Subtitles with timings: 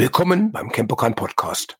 [0.00, 1.76] Willkommen beim Campokan Podcast.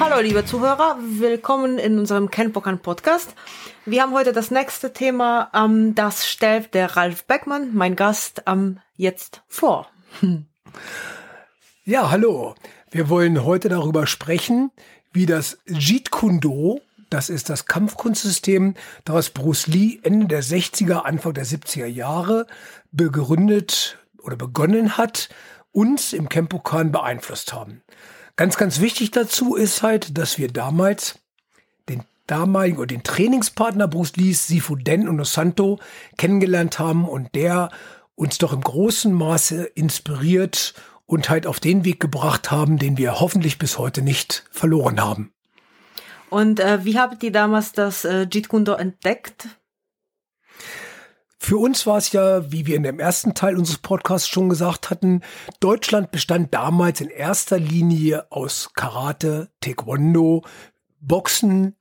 [0.00, 3.34] Hallo liebe Zuhörer, willkommen in unserem Kenpokan Podcast.
[3.84, 8.80] Wir haben heute das nächste Thema, ähm, das stellt der Ralf Beckmann, mein Gast, ähm,
[8.96, 9.86] jetzt vor.
[11.84, 12.54] Ja, hallo.
[12.90, 14.70] Wir wollen heute darüber sprechen,
[15.12, 21.02] wie das Jeet Kune Do das ist das Kampfkunstsystem, das Bruce Lee Ende der 60er,
[21.02, 22.46] Anfang der 70er Jahre
[22.92, 25.28] begründet oder begonnen hat,
[25.72, 27.82] uns im Kempokan beeinflusst haben.
[28.36, 31.18] Ganz, ganz wichtig dazu ist halt, dass wir damals
[31.88, 35.78] den damaligen oder den Trainingspartner Bruce Lees, Sifu Den und Osanto,
[36.16, 37.70] kennengelernt haben und der
[38.14, 40.74] uns doch im großen Maße inspiriert
[41.06, 45.32] und halt auf den Weg gebracht haben, den wir hoffentlich bis heute nicht verloren haben.
[46.30, 49.48] Und äh, wie habt ihr damals das äh, Jeet Kune Do entdeckt?
[51.42, 54.90] Für uns war es ja, wie wir in dem ersten Teil unseres Podcasts schon gesagt
[54.90, 55.22] hatten,
[55.58, 60.44] Deutschland bestand damals in erster Linie aus Karate, Taekwondo,
[61.00, 61.76] Boxen,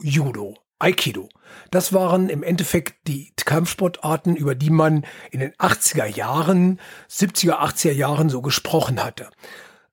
[0.00, 1.28] Judo, Aikido.
[1.70, 6.80] Das waren im Endeffekt die Kampfsportarten, über die man in den 80er Jahren,
[7.10, 9.28] 70er, 80er Jahren so gesprochen hatte.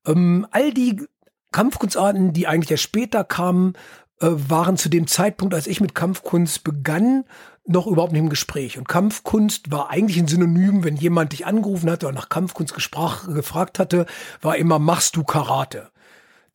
[0.08, 1.06] Ähm, all die
[1.52, 3.74] Kampfkunstarten, die eigentlich erst später kamen,
[4.22, 7.26] äh, waren zu dem Zeitpunkt, als ich mit Kampfkunst begann,
[7.66, 8.78] noch überhaupt nicht im Gespräch.
[8.78, 13.28] Und Kampfkunst war eigentlich ein Synonym, wenn jemand dich angerufen hatte oder nach Kampfkunst gesprach,
[13.28, 14.06] gefragt hatte,
[14.42, 15.92] war immer, machst du Karate?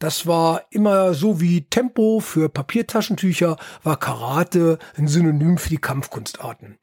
[0.00, 6.78] Das war immer so wie Tempo für Papiertaschentücher, war Karate ein Synonym für die Kampfkunstarten.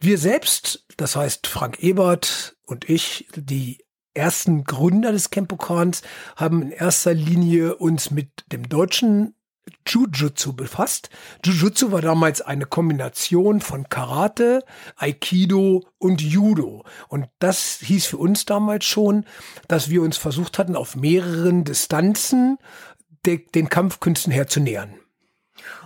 [0.00, 6.02] Wir selbst, das heißt Frank Ebert und ich, die ersten Gründer des Kempokans
[6.36, 9.34] haben in erster Linie uns mit dem deutschen
[9.86, 11.10] Jujutsu befasst.
[11.44, 14.64] Jujutsu war damals eine Kombination von Karate,
[14.96, 16.84] Aikido und Judo.
[17.08, 19.24] Und das hieß für uns damals schon,
[19.68, 22.58] dass wir uns versucht hatten, auf mehreren Distanzen
[23.24, 24.94] de den Kampfkünsten herzunähern.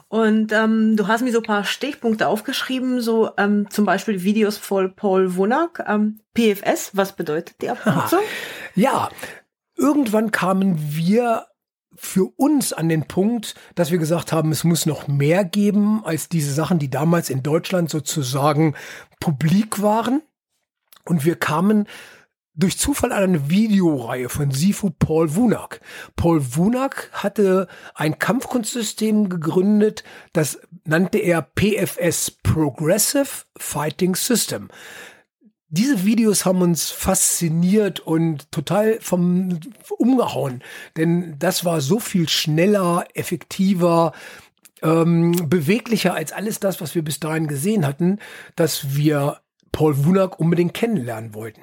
[0.08, 4.56] Und ähm, du hast mir so ein paar Stichpunkte aufgeschrieben, so ähm, zum Beispiel Videos
[4.56, 8.20] von Paul Wunak, ähm, PFS, was bedeutet die Abkürzung?
[8.76, 9.08] ja,
[9.76, 11.46] irgendwann kamen wir
[11.96, 16.28] für uns an den Punkt, dass wir gesagt haben, es muss noch mehr geben als
[16.28, 18.74] diese Sachen, die damals in Deutschland sozusagen
[19.18, 20.22] publik waren.
[21.04, 21.86] Und wir kamen
[22.56, 25.80] durch Zufall an eine Videoreihe von Sifu Paul Wunak.
[26.16, 30.02] Paul Wunak hatte ein Kampfkunstsystem gegründet,
[30.32, 34.68] das nannte er PFS, Progressive Fighting System.
[35.68, 39.58] Diese Videos haben uns fasziniert und total vom
[39.98, 40.62] umgehauen,
[40.96, 44.12] denn das war so viel schneller, effektiver,
[44.82, 48.20] ähm, beweglicher als alles das, was wir bis dahin gesehen hatten,
[48.54, 49.40] dass wir
[49.76, 51.60] Paul Wunak unbedingt kennenlernen wollten.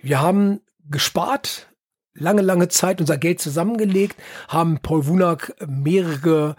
[0.00, 1.74] Wir haben gespart,
[2.14, 4.14] lange, lange Zeit unser Geld zusammengelegt,
[4.46, 6.54] haben Paul Wunak mehrere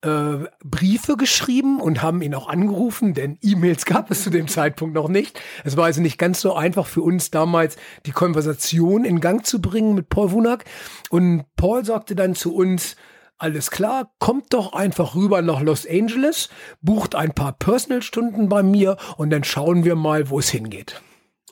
[0.00, 4.94] äh, Briefe geschrieben und haben ihn auch angerufen, denn E-Mails gab es zu dem Zeitpunkt
[4.94, 5.38] noch nicht.
[5.64, 9.60] Es war also nicht ganz so einfach für uns damals, die Konversation in Gang zu
[9.60, 10.64] bringen mit Paul Wunak.
[11.10, 12.96] Und Paul sagte dann zu uns,
[13.38, 16.48] alles klar, kommt doch einfach rüber nach Los Angeles,
[16.80, 21.02] bucht ein paar Personal-Stunden bei mir und dann schauen wir mal, wo es hingeht.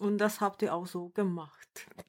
[0.01, 1.64] Und das habt ihr auch so gemacht.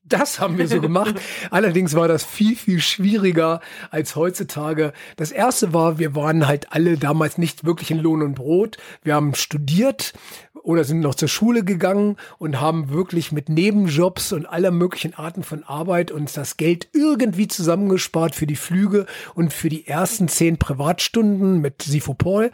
[0.08, 1.16] Das haben wir so gemacht.
[1.50, 3.60] Allerdings war das viel, viel schwieriger
[3.90, 4.94] als heutzutage.
[5.16, 8.78] Das erste war, wir waren halt alle damals nicht wirklich in Lohn und Brot.
[9.02, 10.14] Wir haben studiert
[10.54, 15.42] oder sind noch zur Schule gegangen und haben wirklich mit Nebenjobs und aller möglichen Arten
[15.42, 20.58] von Arbeit uns das Geld irgendwie zusammengespart für die Flüge und für die ersten zehn
[20.58, 22.52] Privatstunden mit Sifo Paul.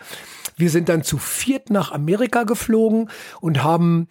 [0.55, 3.09] Wir sind dann zu viert nach Amerika geflogen
[3.41, 4.07] und haben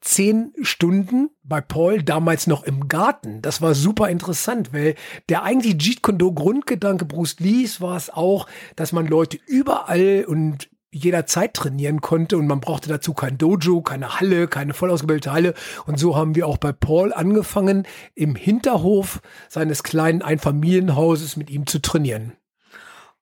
[0.00, 3.42] zehn Stunden bei Paul damals noch im Garten.
[3.42, 4.94] Das war super interessant, weil
[5.28, 8.46] der eigentlich Jeet Kune Do Grundgedanke Bruce Lees war es auch,
[8.76, 14.18] dass man Leute überall und jederzeit trainieren konnte und man brauchte dazu kein Dojo, keine
[14.18, 15.54] Halle, keine voll ausgebildete Halle.
[15.86, 21.66] Und so haben wir auch bei Paul angefangen, im Hinterhof seines kleinen Einfamilienhauses mit ihm
[21.66, 22.32] zu trainieren.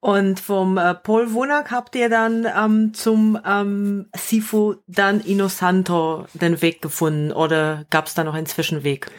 [0.00, 6.62] Und vom äh, Paul Wonak habt ihr dann ähm, zum ähm, Sifu dann Inosanto den
[6.62, 9.10] Weg gefunden oder gab es da noch einen Zwischenweg?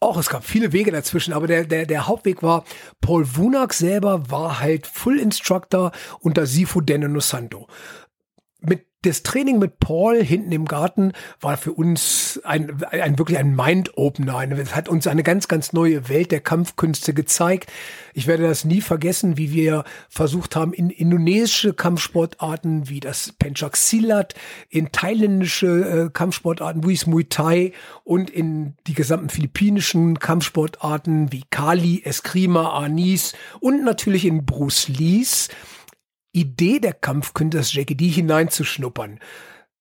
[0.00, 2.64] Auch es gab viele Wege dazwischen, aber der, der, der Hauptweg war,
[3.00, 5.90] Paul Wunak selber war halt Full Instructor
[6.20, 7.66] unter Sifu Denno Santo.
[9.02, 14.50] Das Training mit Paul hinten im Garten war für uns ein, ein wirklich ein Mind-Opener.
[14.58, 17.70] Es hat uns eine ganz, ganz neue Welt der Kampfkünste gezeigt.
[18.12, 23.76] Ich werde das nie vergessen, wie wir versucht haben, in indonesische Kampfsportarten wie das Pencak
[23.76, 24.34] Silat,
[24.68, 27.72] in thailändische äh, Kampfsportarten wie Muay Thai
[28.02, 35.50] und in die gesamten philippinischen Kampfsportarten wie Kali, Eskrima, Anis und natürlich in Bruce Lees
[36.38, 39.18] Idee der Kampfkünste, das JKD hineinzuschnuppern.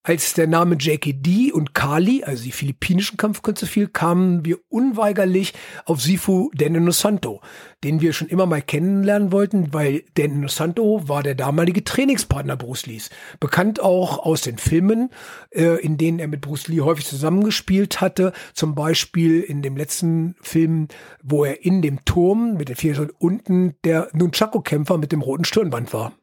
[0.08, 6.02] Als der Name JKD und Kali, also die philippinischen Kampfkünste fiel, kamen wir unweigerlich auf
[6.02, 7.42] Sifu Dene Santo,
[7.84, 12.86] den wir schon immer mal kennenlernen wollten, weil Dene Santo war der damalige Trainingspartner Bruce
[12.86, 13.10] Lees.
[13.42, 15.10] Bekannt auch aus den Filmen,
[15.52, 18.32] äh, in denen er mit Bruce Lee häufig zusammengespielt hatte.
[18.54, 20.88] Zum Beispiel in dem letzten Film,
[21.22, 25.92] wo er in dem Turm mit den vier unten der Nunchaku-Kämpfer mit dem roten Stirnband
[25.92, 26.17] war.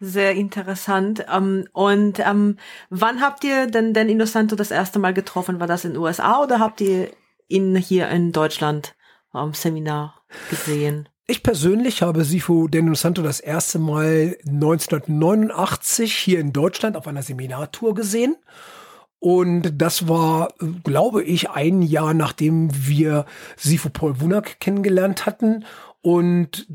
[0.00, 1.26] Sehr interessant.
[1.28, 2.56] Um, ähm, und um, ähm,
[2.88, 5.60] wann habt ihr denn den Innocento das erste Mal getroffen?
[5.60, 7.10] War das in den USA oder habt ihr
[7.48, 8.94] ihn hier in Deutschland
[9.32, 11.08] am Seminar gesehen?
[11.26, 17.22] Ich persönlich habe Sifu Deno Santo das erste Mal 1989 hier in Deutschland auf einer
[17.22, 18.36] Seminartour gesehen.
[19.18, 20.48] Und das war,
[20.82, 23.26] glaube ich, ein Jahr nachdem wir
[23.56, 25.66] Sifu Paul Wunak kennengelernt hatten.
[26.00, 26.66] Und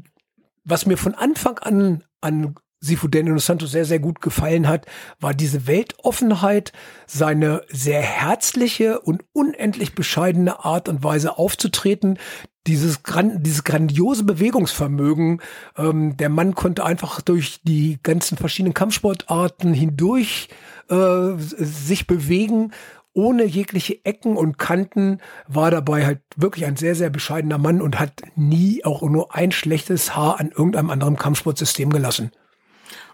[0.63, 2.55] was mir von Anfang an an
[2.85, 4.85] Sifuden dos Santos sehr, sehr gut gefallen hat,
[5.19, 6.71] war diese Weltoffenheit,
[7.07, 12.19] seine sehr herzliche und unendlich bescheidene Art und Weise aufzutreten,
[12.67, 15.41] dieses, gran dieses grandiose Bewegungsvermögen.
[15.77, 20.49] Ähm, der Mann konnte einfach durch die ganzen verschiedenen Kampfsportarten hindurch
[20.89, 22.71] äh, sich bewegen
[23.15, 27.97] ohne jegliche Ecken und Kanten, war dabei halt wirklich ein sehr, sehr bescheidener Mann und
[27.97, 32.31] hat nie auch nur ein schlechtes Haar an irgendeinem anderen Kampfsportsystem gelassen.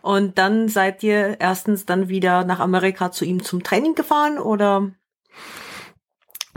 [0.01, 4.92] Und dann seid ihr erstens dann wieder nach Amerika zu ihm zum Training gefahren oder?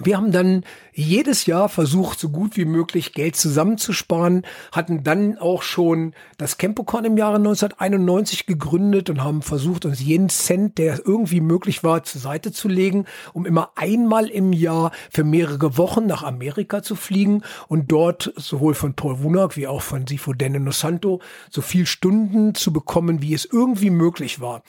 [0.03, 5.63] Wir haben dann jedes Jahr versucht, so gut wie möglich Geld zusammenzusparen, hatten dann auch
[5.63, 11.41] schon das Campocon im Jahre 1991 gegründet und haben versucht, uns jeden Cent, der irgendwie
[11.41, 16.25] möglich war, zur Seite zu legen, um immer einmal im Jahr für mehrere Wochen nach
[16.25, 21.21] Amerika zu fliegen und dort sowohl von Paul Wunak wie auch von Sifo Dene Santo
[21.51, 24.63] so viel Stunden zu bekommen, wie es irgendwie möglich war.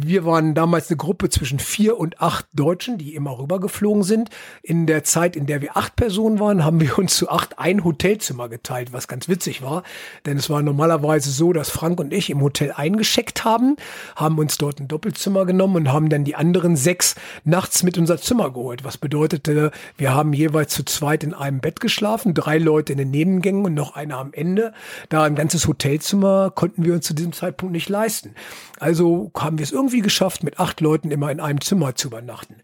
[0.00, 4.30] Wir waren damals eine Gruppe zwischen vier und acht Deutschen, die immer rübergeflogen sind.
[4.62, 7.82] In der Zeit, in der wir acht Personen waren, haben wir uns zu acht ein
[7.82, 9.82] Hotelzimmer geteilt, was ganz witzig war.
[10.24, 13.74] Denn es war normalerweise so, dass Frank und ich im Hotel eingescheckt haben,
[14.14, 18.18] haben uns dort ein Doppelzimmer genommen und haben dann die anderen sechs nachts mit unser
[18.18, 18.84] Zimmer geholt.
[18.84, 23.10] Was bedeutete, wir haben jeweils zu zweit in einem Bett geschlafen, drei Leute in den
[23.10, 24.72] Nebengängen und noch einer am Ende.
[25.08, 28.36] Da ein ganzes Hotelzimmer konnten wir uns zu diesem Zeitpunkt nicht leisten.
[28.78, 32.56] Also haben wir es irgendwie geschafft, mit acht Leuten immer in einem Zimmer zu übernachten.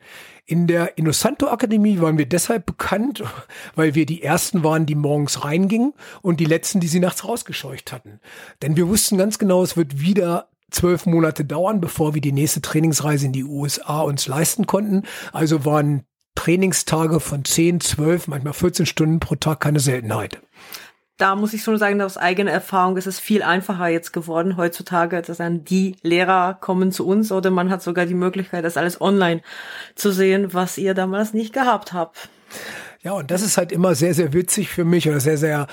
[0.47, 3.23] In der Innosanto Akademie waren wir deshalb bekannt,
[3.75, 7.93] weil wir die ersten waren, die morgens reingingen und die letzten, die sie nachts rausgescheucht
[7.93, 8.21] hatten.
[8.63, 12.61] Denn wir wussten ganz genau, es wird wieder zwölf Monate dauern, bevor wir die nächste
[12.61, 15.05] Trainingsreise in die USA uns leisten konnten.
[15.33, 16.05] Also waren
[16.35, 20.41] Trainingstage von 10, 12, manchmal 14 Stunden pro Tag keine Seltenheit
[21.17, 25.23] da muss ich schon sagen, aus eigener Erfahrung ist es viel einfacher jetzt geworden heutzutage,
[25.23, 29.01] dass dann die Lehrer kommen zu uns oder man hat sogar die Möglichkeit, das alles
[29.01, 29.43] online
[29.95, 32.29] zu sehen, was ihr damals nicht gehabt habt.
[33.03, 35.67] Ja, und das ist halt immer sehr, sehr witzig für mich oder sehr, sehr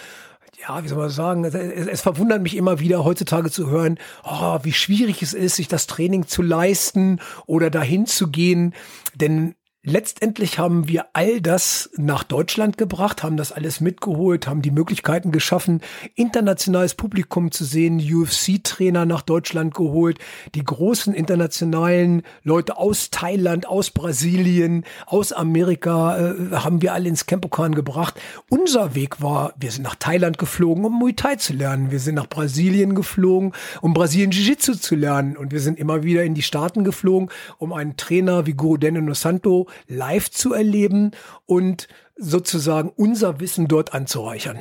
[0.67, 4.59] ja, wie soll man sagen, es, es, verwundert mich immer wieder heutzutage zu hören, oh,
[4.61, 8.75] wie schwierig es ist, sich das Training zu leisten oder dahin zu gehen.
[9.15, 14.69] Denn Letztendlich haben wir all das nach Deutschland gebracht, haben das alles mitgeholt, haben die
[14.69, 15.81] Möglichkeiten geschaffen,
[16.13, 20.19] internationales Publikum zu sehen, UFC-Trainer nach Deutschland geholt,
[20.53, 27.25] die großen internationalen Leute aus Thailand, aus Brasilien, aus Amerika äh, haben wir alle ins
[27.25, 28.21] Campokan gebracht.
[28.49, 31.89] Unser Weg war, wir sind nach Thailand geflogen, um Muay Thai zu lernen.
[31.89, 35.35] Wir sind nach Brasilien geflogen, um Brasilien Jiu-Jitsu zu lernen.
[35.35, 39.15] Und wir sind immer wieder in die Staaten geflogen, um einen Trainer wie Guru Dene
[39.15, 41.11] Santo live zu erleben
[41.45, 44.59] und sozusagen unser Wissen dort anzureichern.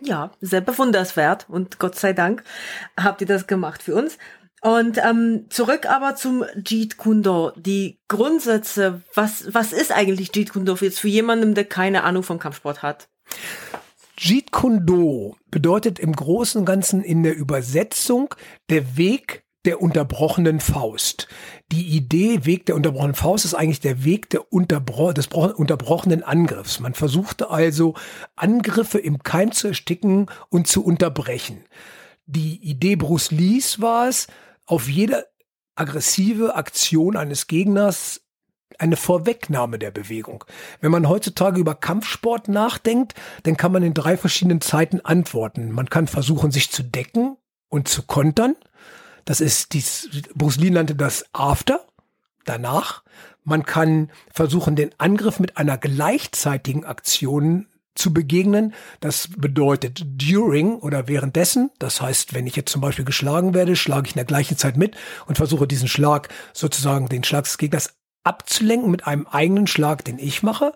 [0.00, 2.44] Ja, sehr bewunderswert und Gott sei Dank
[2.98, 4.18] habt ihr das gemacht für uns.
[4.60, 7.52] Und ähm, zurück aber zum Jeet Kundo.
[7.54, 12.38] Die Grundsätze, was, was ist eigentlich Jeet Kundo jetzt für jemanden, der keine Ahnung vom
[12.38, 13.08] Kampfsport hat?
[14.16, 18.34] Jeet Kundo bedeutet im Großen und Ganzen in der Übersetzung
[18.70, 21.28] der Weg der unterbrochenen Faust.
[21.72, 26.80] Die Idee Weg der unterbrochenen Faust ist eigentlich der Weg der unterbro des unterbrochenen Angriffs.
[26.80, 27.94] Man versuchte also
[28.36, 31.64] Angriffe im Keim zu ersticken und zu unterbrechen.
[32.26, 34.26] Die Idee Bruce Lees war es,
[34.66, 35.24] auf jeder
[35.74, 38.22] aggressive Aktion eines Gegners
[38.78, 40.44] eine Vorwegnahme der Bewegung.
[40.80, 45.70] Wenn man heutzutage über Kampfsport nachdenkt, dann kann man in drei verschiedenen Zeiten antworten.
[45.70, 47.36] Man kann versuchen, sich zu decken
[47.68, 48.56] und zu kontern.
[49.24, 51.86] Das ist dies, Bruce Lee nannte das After,
[52.44, 53.02] danach.
[53.42, 58.74] Man kann versuchen, den Angriff mit einer gleichzeitigen Aktion zu begegnen.
[59.00, 61.70] Das bedeutet during oder währenddessen.
[61.78, 64.76] Das heißt, wenn ich jetzt zum Beispiel geschlagen werde, schlage ich in der gleichen Zeit
[64.76, 70.04] mit und versuche diesen Schlag sozusagen den Schlag des Gegners abzulenken mit einem eigenen Schlag,
[70.04, 70.72] den ich mache.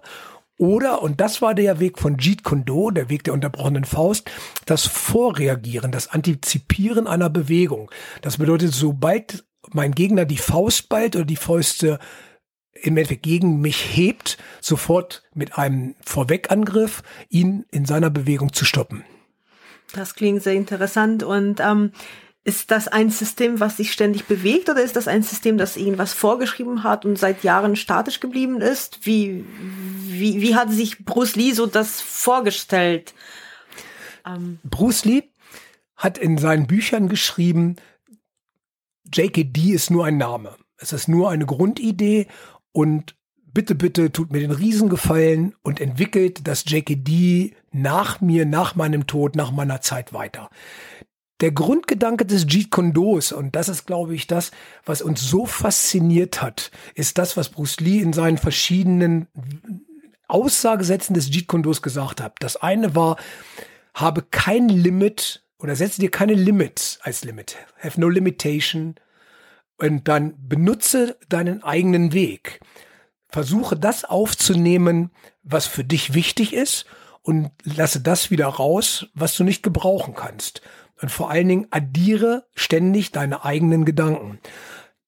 [0.58, 4.28] Oder, und das war der Weg von Jeet Kune Do, der Weg der unterbrochenen Faust,
[4.66, 7.90] das Vorreagieren, das Antizipieren einer Bewegung.
[8.22, 12.00] Das bedeutet, sobald mein Gegner die Faust ballt oder die Fäuste
[12.72, 19.04] im Endeffekt gegen mich hebt, sofort mit einem Vorwegangriff ihn in seiner Bewegung zu stoppen.
[19.94, 21.92] Das klingt sehr interessant und ähm,
[22.48, 26.14] ist das ein System, was sich ständig bewegt oder ist das ein System, das irgendwas
[26.14, 29.04] vorgeschrieben hat und seit Jahren statisch geblieben ist?
[29.04, 29.44] Wie,
[30.00, 33.12] wie, wie hat sich Bruce Lee so das vorgestellt?
[34.24, 35.24] Ähm Bruce Lee
[35.94, 37.76] hat in seinen Büchern geschrieben,
[39.12, 40.56] JKD ist nur ein Name.
[40.78, 42.28] Es ist nur eine Grundidee
[42.72, 43.14] und
[43.44, 49.36] bitte, bitte tut mir den Riesengefallen und entwickelt das JKD nach mir, nach meinem Tod,
[49.36, 50.48] nach meiner Zeit weiter.
[51.40, 54.50] Der Grundgedanke des Jeet Kune Dos, und das ist, glaube ich, das,
[54.84, 59.28] was uns so fasziniert hat, ist das, was Bruce Lee in seinen verschiedenen
[60.26, 62.34] Aussagesätzen des Jeet Kune Dos gesagt hat.
[62.40, 63.16] Das eine war,
[63.94, 67.56] habe kein Limit oder setze dir keine Limits als Limit.
[67.80, 68.96] Have no limitation.
[69.76, 72.60] Und dann benutze deinen eigenen Weg.
[73.28, 75.10] Versuche das aufzunehmen,
[75.42, 76.86] was für dich wichtig ist
[77.22, 80.62] und lasse das wieder raus, was du nicht gebrauchen kannst.
[81.00, 84.38] Und vor allen Dingen addiere ständig deine eigenen Gedanken.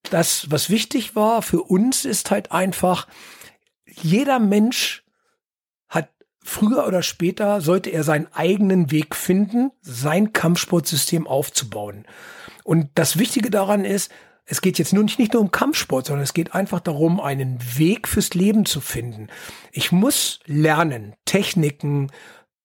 [0.09, 3.07] Das, was wichtig war für uns, ist halt einfach,
[3.85, 5.03] jeder Mensch
[5.87, 6.09] hat
[6.43, 12.05] früher oder später, sollte er seinen eigenen Weg finden, sein Kampfsportsystem aufzubauen.
[12.63, 14.11] Und das Wichtige daran ist,
[14.45, 17.59] es geht jetzt nur nicht, nicht nur um Kampfsport, sondern es geht einfach darum, einen
[17.77, 19.27] Weg fürs Leben zu finden.
[19.71, 22.11] Ich muss lernen, Techniken,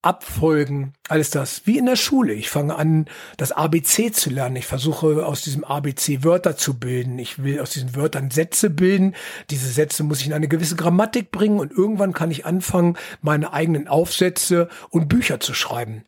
[0.02, 2.32] Abfolgen, alles das, wie in der Schule.
[2.32, 3.06] Ich fange an,
[3.38, 4.56] das ABC zu lernen.
[4.56, 7.18] Ich versuche aus diesem ABC Wörter zu bilden.
[7.18, 9.14] Ich will aus diesen Wörtern Sätze bilden.
[9.50, 13.52] Diese Sätze muss ich in eine gewisse Grammatik bringen und irgendwann kann ich anfangen, meine
[13.52, 16.04] eigenen Aufsätze und Bücher zu schreiben.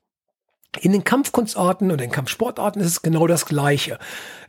[0.80, 3.98] In den Kampfkunstarten und den Kampfsportarten ist es genau das Gleiche.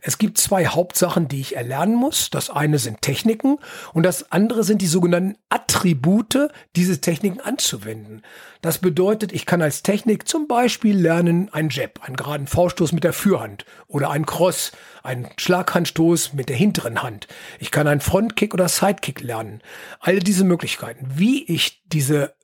[0.02, 2.28] Es gibt zwei Hauptsachen, die ich erlernen muss.
[2.28, 3.56] Das eine sind Techniken
[3.94, 8.20] und das andere sind die sogenannten Attribute, diese Techniken anzuwenden.
[8.60, 13.02] Das bedeutet, ich kann als Technik zum Beispiel lernen einen Jab, einen geraden V-Stoß mit
[13.02, 14.72] der Fürhand oder einen Cross,
[15.02, 17.28] einen Schlaghandstoß mit der hinteren Hand.
[17.58, 19.62] Ich kann einen Frontkick oder Sidekick lernen.
[20.00, 21.06] Alle diese Möglichkeiten.
[21.14, 22.34] Wie ich diese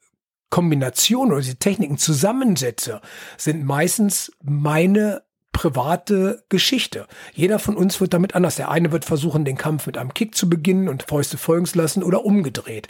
[0.50, 3.00] Kombination oder diese Techniken zusammensetze,
[3.36, 5.22] sind meistens meine
[5.56, 7.06] private Geschichte.
[7.32, 8.56] Jeder von uns wird damit anders.
[8.56, 11.78] Der eine wird versuchen, den Kampf mit einem Kick zu beginnen und Fäuste folgen zu
[11.78, 12.88] lassen oder umgedreht.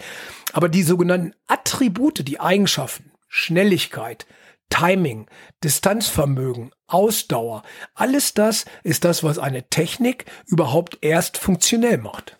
[0.52, 4.26] Aber die sogenannten Attribute, die Eigenschaften, Schnelligkeit,
[4.68, 5.26] Timing,
[5.62, 7.62] Distanzvermögen, Ausdauer,
[7.94, 12.36] alles das ist das, was eine Technik überhaupt erst funktionell macht.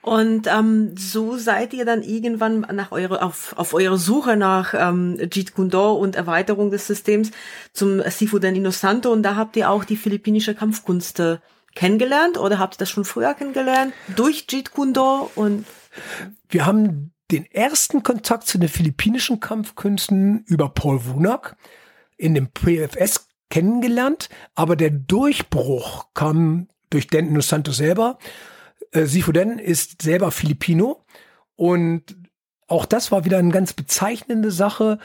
[0.00, 5.18] Und ähm, so seid ihr dann irgendwann nach eure, auf, auf eurer Suche nach ähm,
[5.32, 7.30] Jeet Kune Do und Erweiterung des Systems
[7.72, 11.38] zum Sifuden Innocento und da habt ihr auch die philippinische Kampfkunst äh,
[11.74, 12.38] kennengelernt?
[12.38, 15.66] Oder habt ihr das schon früher kennengelernt durch Jeet Kune Do und
[16.48, 21.56] wir haben den ersten Kontakt zu den philippinischen Kampfkünsten über Paul Wunak
[22.16, 28.18] in dem PFS kennengelernt, aber der Durchbruch kam durch Den Innocento selber
[28.92, 31.04] äh, Sifuden ist selber Filipino
[31.56, 32.16] und
[32.66, 34.98] auch das war wieder eine ganz bezeichnende Sache,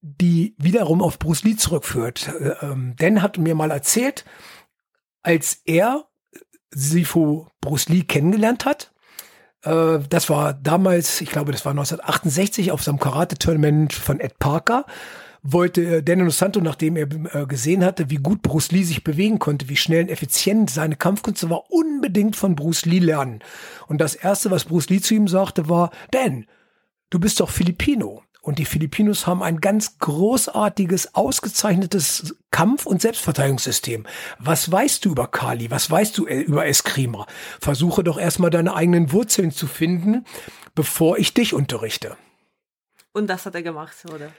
[0.00, 2.28] die wiederum auf Bruce Lee zurückführt.
[2.28, 4.24] Äh, ähm, Dan hat mir mal erzählt,
[5.22, 6.08] als er
[6.70, 8.92] Sifu Bruce Lee kennengelernt hat,
[9.62, 14.86] äh, das war damals, ich glaube, das war 1968 auf seinem Karate-Tournament von Ed Parker
[15.42, 19.38] wollte äh, Daniel Santo, nachdem er äh, gesehen hatte, wie gut Bruce Lee sich bewegen
[19.38, 23.40] konnte, wie schnell und effizient seine Kampfkünste war, unbedingt von Bruce Lee lernen.
[23.88, 26.46] Und das erste, was Bruce Lee zu ihm sagte, war, Dan,
[27.10, 28.22] du bist doch Filipino.
[28.44, 34.04] Und die Filipinos haben ein ganz großartiges, ausgezeichnetes Kampf- und Selbstverteidigungssystem.
[34.40, 35.70] Was weißt du über Kali?
[35.70, 37.26] Was weißt du äh, über Eskrima?
[37.60, 40.24] Versuche doch erstmal deine eigenen Wurzeln zu finden,
[40.74, 42.16] bevor ich dich unterrichte.
[43.12, 44.32] Und das hat er gemacht, oder?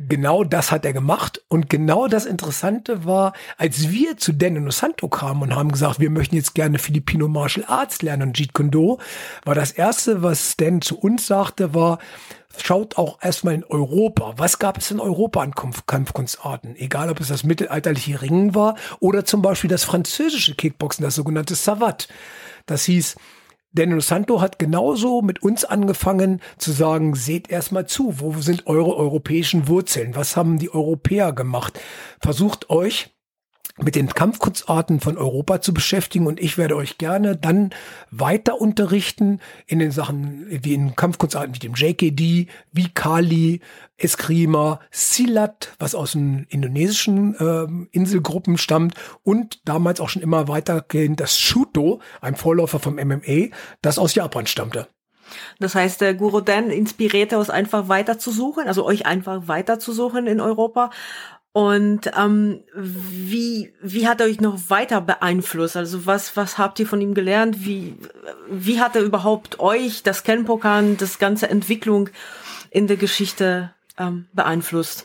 [0.00, 1.42] Genau das hat er gemacht.
[1.48, 6.10] Und genau das Interessante war, als wir zu Dan Santo kamen und haben gesagt, wir
[6.10, 8.98] möchten jetzt gerne Filipino Martial Arts lernen und Jeet Kune Do,
[9.44, 11.98] war das erste, was Dan zu uns sagte, war,
[12.56, 14.34] schaut auch erstmal in Europa.
[14.36, 16.76] Was gab es in Europa an Kampf Kampfkunstarten?
[16.76, 21.56] Egal, ob es das mittelalterliche Ringen war oder zum Beispiel das französische Kickboxen, das sogenannte
[21.56, 22.06] Savat.
[22.66, 23.16] Das hieß,
[23.72, 28.96] Daniel Santo hat genauso mit uns angefangen zu sagen, seht erstmal zu, wo sind eure
[28.96, 30.16] europäischen Wurzeln?
[30.16, 31.78] Was haben die Europäer gemacht?
[32.20, 33.17] Versucht euch
[33.82, 37.70] mit den Kampfkunstarten von Europa zu beschäftigen und ich werde euch gerne dann
[38.10, 43.60] weiter unterrichten in den Sachen wie in Kampfkunstarten wie dem JKD, wie Kali,
[43.96, 51.20] Eskrima, Silat, was aus den indonesischen äh, Inselgruppen stammt und damals auch schon immer weitergehend
[51.20, 53.48] das Shuto, ein Vorläufer vom MMA,
[53.82, 54.88] das aus Japan stammte.
[55.58, 59.78] Das heißt, der Guru Dan inspirierte uns einfach weiter zu suchen, also euch einfach weiter
[59.78, 60.90] zu suchen in Europa
[61.58, 65.76] und ähm, wie, wie hat er euch noch weiter beeinflusst?
[65.76, 67.66] Also was, was habt ihr von ihm gelernt?
[67.66, 67.96] Wie,
[68.48, 72.10] wie hat er überhaupt euch, das Kenpokan, das ganze Entwicklung
[72.70, 75.02] in der Geschichte ähm, beeinflusst?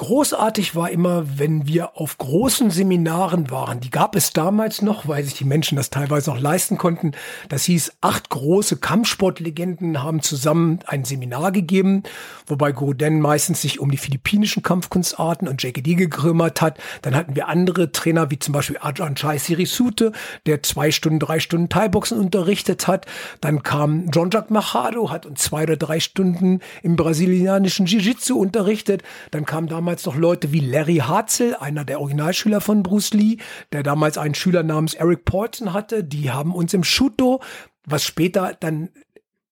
[0.00, 3.80] Großartig war immer, wenn wir auf großen Seminaren waren.
[3.80, 7.12] Die gab es damals noch, weil sich die Menschen das teilweise noch leisten konnten.
[7.50, 12.04] Das hieß, acht große Kampfsportlegenden haben zusammen ein Seminar gegeben,
[12.46, 16.78] wobei Gurden meistens sich um die philippinischen Kampfkunstarten und JKD gekümmert hat.
[17.02, 20.12] Dann hatten wir andere Trainer, wie zum Beispiel Ajahn Chai Sirisute,
[20.46, 23.04] der zwei Stunden, drei Stunden Thai-Boxen unterrichtet hat.
[23.42, 29.02] Dann kam John-Jacques Machado, hat uns zwei oder drei Stunden im brasilianischen Jiu-Jitsu unterrichtet.
[29.30, 33.38] Dann kam damals damals noch Leute wie Larry Harzel, einer der Originalschüler von Bruce Lee,
[33.72, 36.04] der damals einen Schüler namens Eric Paulson hatte.
[36.04, 37.42] Die haben uns im Shuto,
[37.84, 38.90] was später dann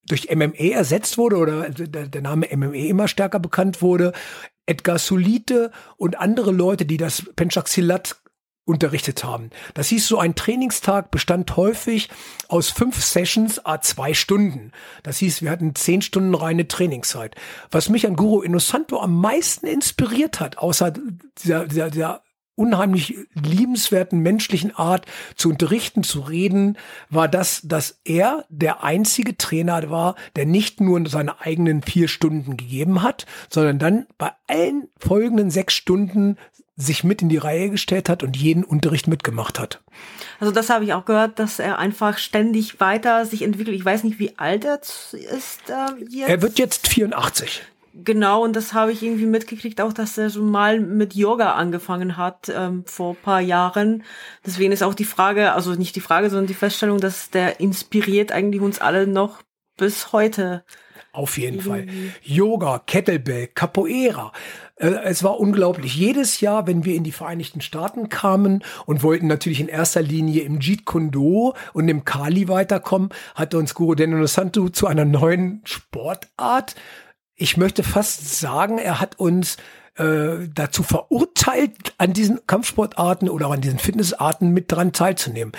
[0.07, 4.13] durch MMA ersetzt wurde oder der, der Name MMA immer stärker bekannt wurde,
[4.65, 8.15] Edgar Solite und andere Leute, die das Penchak Silat
[8.69, 9.51] unterrichtet haben.
[9.75, 12.11] Das hieß, so ein Trainingstag bestand häufig
[12.49, 14.73] aus fünf Sessions a zwei Stunden.
[15.03, 17.35] Das hieß, wir hatten zehn Stunden reine Trainingszeit.
[17.71, 20.93] Was mich an Guru Innocento am meisten inspiriert hat, außer
[21.43, 22.23] dieser, dieser, dieser
[22.57, 25.07] unheimlich liebenswerten menschlichen Art
[25.37, 26.77] zu unterrichten, zu reden,
[27.09, 32.57] war das, dass er der einzige Trainer war, der nicht nur seine eigenen vier Stunden
[32.57, 36.37] gegeben hat, sondern dann bei allen folgenden sechs Stunden
[36.79, 39.83] sich mit in die Reihe gestellt hat und jeden Unterricht mitgemacht hat.
[40.39, 43.77] Also das habe ich auch gehört, dass er einfach ständig weiter sich entwickelt.
[43.77, 45.17] Ich weiß nicht, wie alt er ist
[45.69, 46.29] äh, jetzt.
[46.29, 47.63] Er wird jetzt 84.
[48.05, 52.17] Genau, und das habe ich irgendwie mitgekriegt, auch dass er schon mal mit Yoga angefangen
[52.17, 54.05] hat ähm, vor paar Jahren.
[54.47, 58.31] Deswegen ist auch die Frage, also nicht die Frage, sondern die Feststellung, dass der inspiriert
[58.31, 59.43] eigentlich uns alle noch
[59.77, 60.65] bis heute.
[61.11, 61.89] Auf jeden Fall.
[62.23, 64.33] Yoga, Kettlebell, Capoeira.
[64.79, 65.97] Äh, es war unglaublich.
[65.97, 70.43] Jedes Jahr, wenn wir in die Vereinigten Staaten kamen und wollten natürlich in erster Linie
[70.43, 75.05] im Jeet Kune Do und im Kali weiterkommen, hatte uns Guru Deno Santu zu einer
[75.05, 76.75] neuen Sportart.
[77.35, 79.57] Ich möchte fast sagen, er hat uns
[79.99, 85.53] äh, dazu verurteilt, an diesen Kampfsportarten oder an diesen Fitnessarten mit dran teilzunehmen.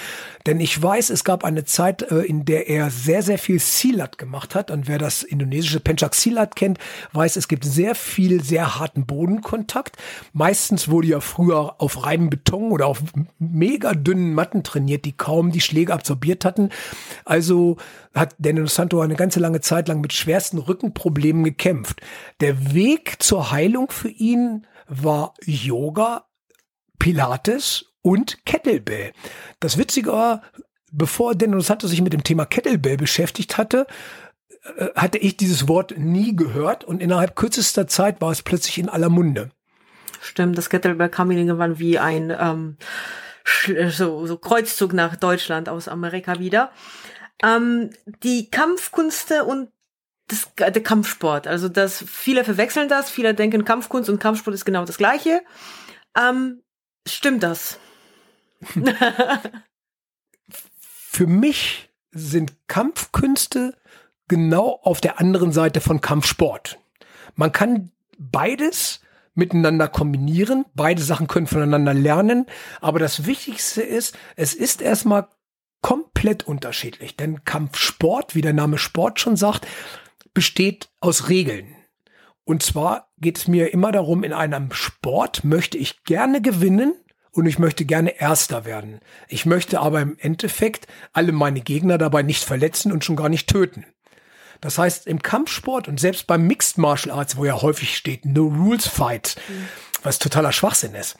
[0.45, 4.17] Denn ich weiß, es gab eine Zeit, äh, in der er sehr, sehr viel Silat
[4.17, 4.71] gemacht hat.
[4.71, 6.80] Und wer das indonesische Pencak Silat kennt,
[7.13, 9.97] weiß, es gibt sehr viel, sehr harten Bodenkontakt.
[10.34, 13.02] Meistens wurde ja früher auf reinem Beton oder auf
[13.38, 16.69] mega dünnen Matten trainiert, die kaum die Schläge absorbiert hatten.
[17.25, 17.78] Also
[18.13, 22.02] hat Daniel Santo eine ganze lange Zeit lang mit schwersten Rückenproblemen gekämpft.
[22.41, 26.26] Der Weg zur Heilung für ihn war Yoga,
[26.98, 29.13] Pilates und Kettlebell.
[29.60, 30.41] Das Witzige war,
[30.91, 33.86] bevor Daniel Santo sich mit dem Thema Kettlebell beschäftigt hatte,
[34.78, 38.89] äh, hatte ich dieses Wort nie gehört und innerhalb kürzester Zeit war es plötzlich in
[38.89, 39.52] aller Munde.
[40.22, 42.78] Stimmt, das Kettlebell kam irgendwann wie ein ähm,
[43.89, 46.72] so, so Kreuzzug nach Deutschland aus Amerika wieder.
[47.43, 47.91] Ähm,
[48.23, 49.69] die Kampfkunste und
[50.28, 51.47] das, der Kampfsport.
[51.47, 55.41] Also das, viele verwechseln das, viele denken Kampfkunst und Kampfsport ist genau das gleiche.
[56.17, 56.62] Ähm,
[57.08, 57.80] stimmt das?
[60.80, 63.75] Für mich sind Kampfkünste
[64.28, 66.80] genau auf der anderen Seite von Kampfsport.
[67.36, 69.02] Man kann beides
[69.34, 70.65] miteinander kombinieren.
[70.75, 72.45] Beide Sachen können voneinander lernen.
[72.82, 75.28] Aber das Wichtigste ist, es ist erstmal
[75.82, 77.15] komplett unterschiedlich.
[77.15, 79.68] Denn Kampfsport, wie der Name Sport schon sagt,
[80.34, 81.76] besteht aus Regeln.
[82.44, 86.96] Und zwar geht es mir immer darum, in einem Sport möchte ich gerne gewinnen
[87.32, 89.02] und ich möchte gerne Erster werden.
[89.28, 93.48] Ich möchte aber im Endeffekt alle meine Gegner dabei nicht verletzen und schon gar nicht
[93.48, 93.86] töten.
[94.62, 98.48] Das heißt, im Kampfsport und selbst beim Mixed Martial Arts, wo ja häufig steht No
[98.48, 99.68] Rules Fight, mhm.
[100.04, 101.18] was totaler Schwachsinn ist,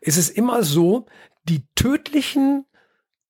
[0.00, 1.06] ist es immer so,
[1.44, 2.64] die tödlichen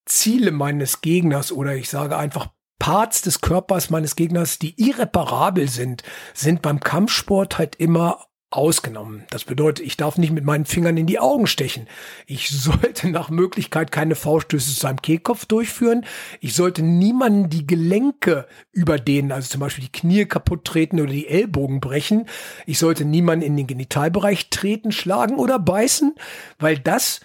[0.09, 6.03] Ziele meines Gegners oder ich sage einfach Parts des Körpers meines Gegners, die irreparabel sind,
[6.35, 9.25] sind beim Kampfsport halt immer ausgenommen.
[9.29, 11.87] Das bedeutet, ich darf nicht mit meinen Fingern in die Augen stechen.
[12.27, 16.07] Ich sollte nach Möglichkeit keine Fauststöße zu seinem Kehlkopf durchführen.
[16.40, 21.29] Ich sollte niemanden die Gelenke überdehnen, also zum Beispiel die Knie kaputt treten oder die
[21.29, 22.27] Ellbogen brechen.
[22.64, 26.14] Ich sollte niemanden in den Genitalbereich treten, schlagen oder beißen,
[26.59, 27.21] weil das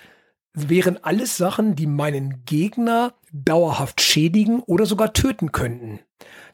[0.54, 6.00] wären alles Sachen, die meinen Gegner dauerhaft schädigen oder sogar töten könnten.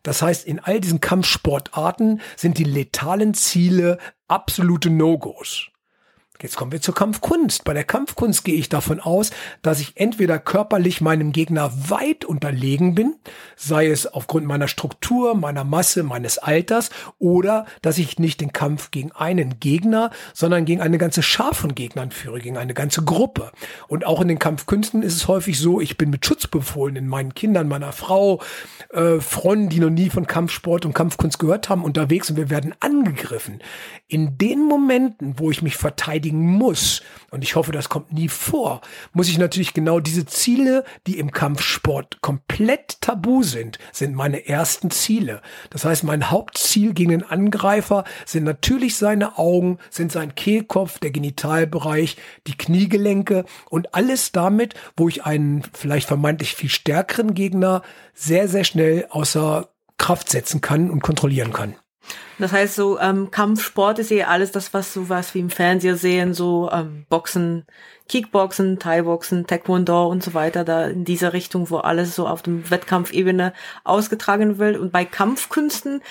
[0.03, 5.69] Das heißt, in all diesen Kampfsportarten sind die letalen Ziele absolute No-Gos.
[6.41, 7.65] Jetzt kommen wir zur Kampfkunst.
[7.65, 12.95] Bei der Kampfkunst gehe ich davon aus, dass ich entweder körperlich meinem Gegner weit unterlegen
[12.95, 13.15] bin,
[13.57, 18.91] sei es aufgrund meiner Struktur, meiner Masse, meines Alters, oder dass ich nicht den Kampf
[18.91, 23.51] gegen einen Gegner, sondern gegen eine ganze Schar von Gegnern führe, gegen eine ganze Gruppe.
[23.89, 27.33] Und auch in den Kampfkünsten ist es häufig so, ich bin mit Schutzbefohlen in meinen
[27.33, 28.41] Kindern, meiner Frau,
[28.93, 32.73] äh, Freunden, die noch nie von Kampfsport und Kampfkunst gehört haben, unterwegs und wir werden
[32.79, 33.61] angegriffen.
[34.07, 38.27] In den Momenten, wo ich mich verteidige, verteidigen muss, und ich hoffe, das kommt nie
[38.27, 38.81] vor,
[39.13, 44.89] muss ich natürlich genau diese Ziele, die im Kampfsport komplett tabu sind, sind meine ersten
[44.89, 45.41] Ziele.
[45.69, 51.11] Das heißt, mein Hauptziel gegen den Angreifer sind natürlich seine Augen, sind sein Kehlkopf, der
[51.11, 57.83] Genitalbereich, die Kniegelenke und alles damit, wo ich einen vielleicht vermeintlich viel stärkeren Gegner
[58.15, 61.75] sehr, sehr schnell außer Kraft setzen kann und kontrollieren kann.
[62.37, 65.97] Das heißt, so ähm, Kampfsport ist eher alles das, was so was wie im Fernseher
[65.97, 67.65] sehen, so ähm, Boxen,
[68.07, 72.69] Kickboxen, Thai-Boxen, Taekwondo und so weiter, da in dieser Richtung, wo alles so auf dem
[72.69, 74.77] Wettkampfebene ausgetragen wird.
[74.77, 76.01] Und bei Kampfkünsten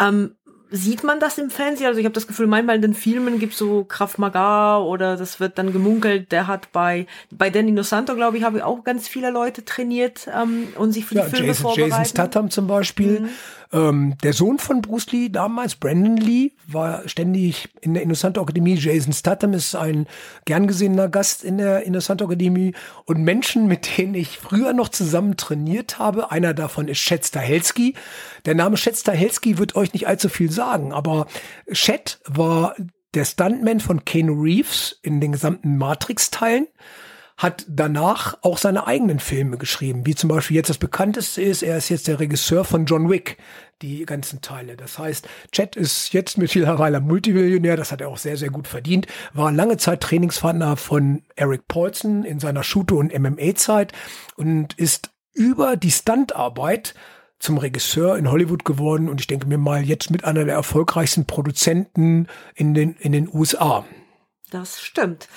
[0.00, 0.36] ähm,
[0.70, 1.86] sieht man das im Fernsehen?
[1.86, 5.40] Also ich habe das Gefühl, manchmal in den Filmen gibt so Kraft Maga oder das
[5.40, 8.82] wird dann gemunkelt, der hat bei bei Danny No Santo, glaube ich, habe ich auch
[8.82, 11.90] ganz viele Leute trainiert ähm, und sich für die ja, Filme Jason, vorbereiten.
[11.90, 13.20] Jason Statham zum Beispiel.
[13.20, 13.28] Mhm.
[13.72, 18.74] Ähm, der Sohn von Bruce Lee damals, Brandon Lee, war ständig in der Innocent Akademie.
[18.74, 20.06] Jason Statham ist ein
[20.44, 22.74] gern gesehener Gast in der Innocent Akademie.
[23.04, 27.94] Und Menschen, mit denen ich früher noch zusammen trainiert habe, einer davon ist Chet Stahelski.
[28.44, 31.26] Der Name Chet Stahelski wird euch nicht allzu viel sagen, aber
[31.72, 32.76] Chet war
[33.14, 36.66] der Stuntman von Keanu Reeves in den gesamten Matrix-Teilen
[37.36, 41.76] hat danach auch seine eigenen Filme geschrieben, wie zum Beispiel jetzt das bekannteste ist, er
[41.76, 43.36] ist jetzt der Regisseur von John Wick,
[43.82, 44.76] die ganzen Teile.
[44.76, 49.06] Das heißt, Chet ist jetzt mittlerweile Multimillionär, das hat er auch sehr, sehr gut verdient,
[49.34, 53.92] war lange Zeit Trainingspartner von Eric Paulson in seiner Shooter- und MMA-Zeit
[54.36, 56.94] und ist über die Stuntarbeit
[57.38, 61.26] zum Regisseur in Hollywood geworden und ich denke mir mal jetzt mit einer der erfolgreichsten
[61.26, 63.84] Produzenten in den, in den USA.
[64.50, 65.28] Das stimmt.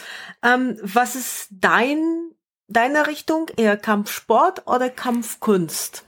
[0.43, 2.31] Ähm, was ist dein,
[2.67, 3.49] deine Richtung?
[3.57, 6.03] Eher Kampfsport oder Kampfkunst?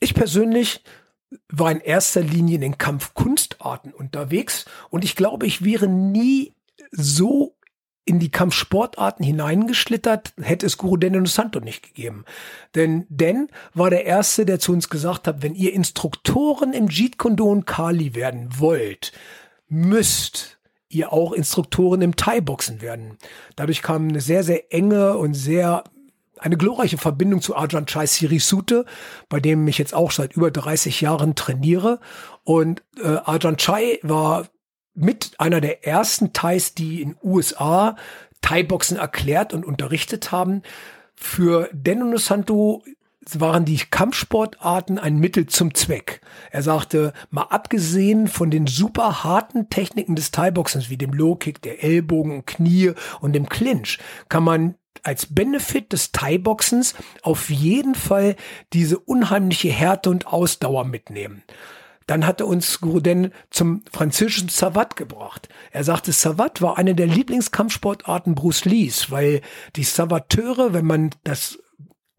[0.00, 0.82] Ich persönlich
[1.48, 6.54] war in erster Linie in den Kampfkunstarten unterwegs und ich glaube, ich wäre nie
[6.90, 7.56] so
[8.04, 12.24] in die Kampfsportarten hineingeschlittert, hätte es Guru Deno Santo nicht gegeben.
[12.76, 17.18] Denn Den war der Erste, der zu uns gesagt hat, wenn ihr Instruktoren im Jeet
[17.18, 19.12] Kune und Kali werden wollt,
[19.68, 20.55] müsst
[20.88, 23.18] ihr auch Instruktoren im Thai-Boxen werden.
[23.56, 25.84] Dadurch kam eine sehr, sehr enge und sehr
[26.38, 28.84] eine glorreiche Verbindung zu Arjan Chai Sirisute,
[29.28, 31.98] bei dem ich jetzt auch seit über 30 Jahren trainiere.
[32.44, 34.46] Und äh, Arjan Chai war
[34.94, 37.96] mit einer der ersten Thais, die in USA
[38.42, 40.62] Thai-Boxen erklärt und unterrichtet haben.
[41.14, 42.84] Für Deno Santo
[43.34, 46.20] waren die Kampfsportarten ein Mittel zum Zweck.
[46.50, 51.82] Er sagte, mal abgesehen von den super harten Techniken des Thai-Boxens wie dem Low-Kick, der
[51.82, 58.36] Ellbogen und Knie und dem Clinch, kann man als Benefit des Thai-Boxens auf jeden Fall
[58.72, 61.42] diese unheimliche Härte und Ausdauer mitnehmen.
[62.06, 65.48] Dann hat er uns Gurden zum französischen Savat gebracht.
[65.72, 69.40] Er sagte, Savat war eine der Lieblingskampfsportarten Bruce Lees, weil
[69.74, 71.58] die Savateure, wenn man das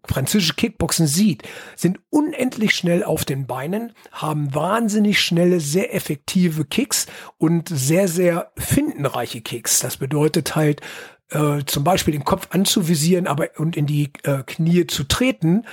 [0.06, 1.44] französische Kickboxen sieht,
[1.76, 7.08] sind unendlich schnell auf den Beinen, haben wahnsinnig schnelle, sehr effektive Kicks
[7.38, 9.80] und sehr, sehr findenreiche Kicks.
[9.80, 10.82] Das bedeutet halt,
[11.30, 15.66] äh, zum Beispiel den Kopf anzuvisieren aber und in die äh, Knie zu treten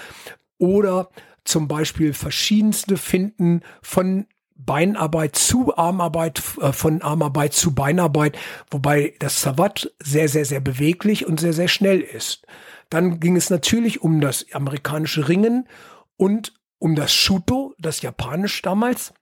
[0.58, 1.10] oder
[1.44, 8.36] zum Beispiel verschiedenste Finden von Beinarbeit zu Armarbeit, äh, von Armarbeit zu Beinarbeit,
[8.70, 12.46] wobei das Savat sehr, sehr, sehr beweglich und sehr, sehr schnell ist.
[12.94, 15.68] Dann ging es natürlich um das amerikanische Ringen
[16.16, 19.12] und um das Shuto, das Japanisch damals.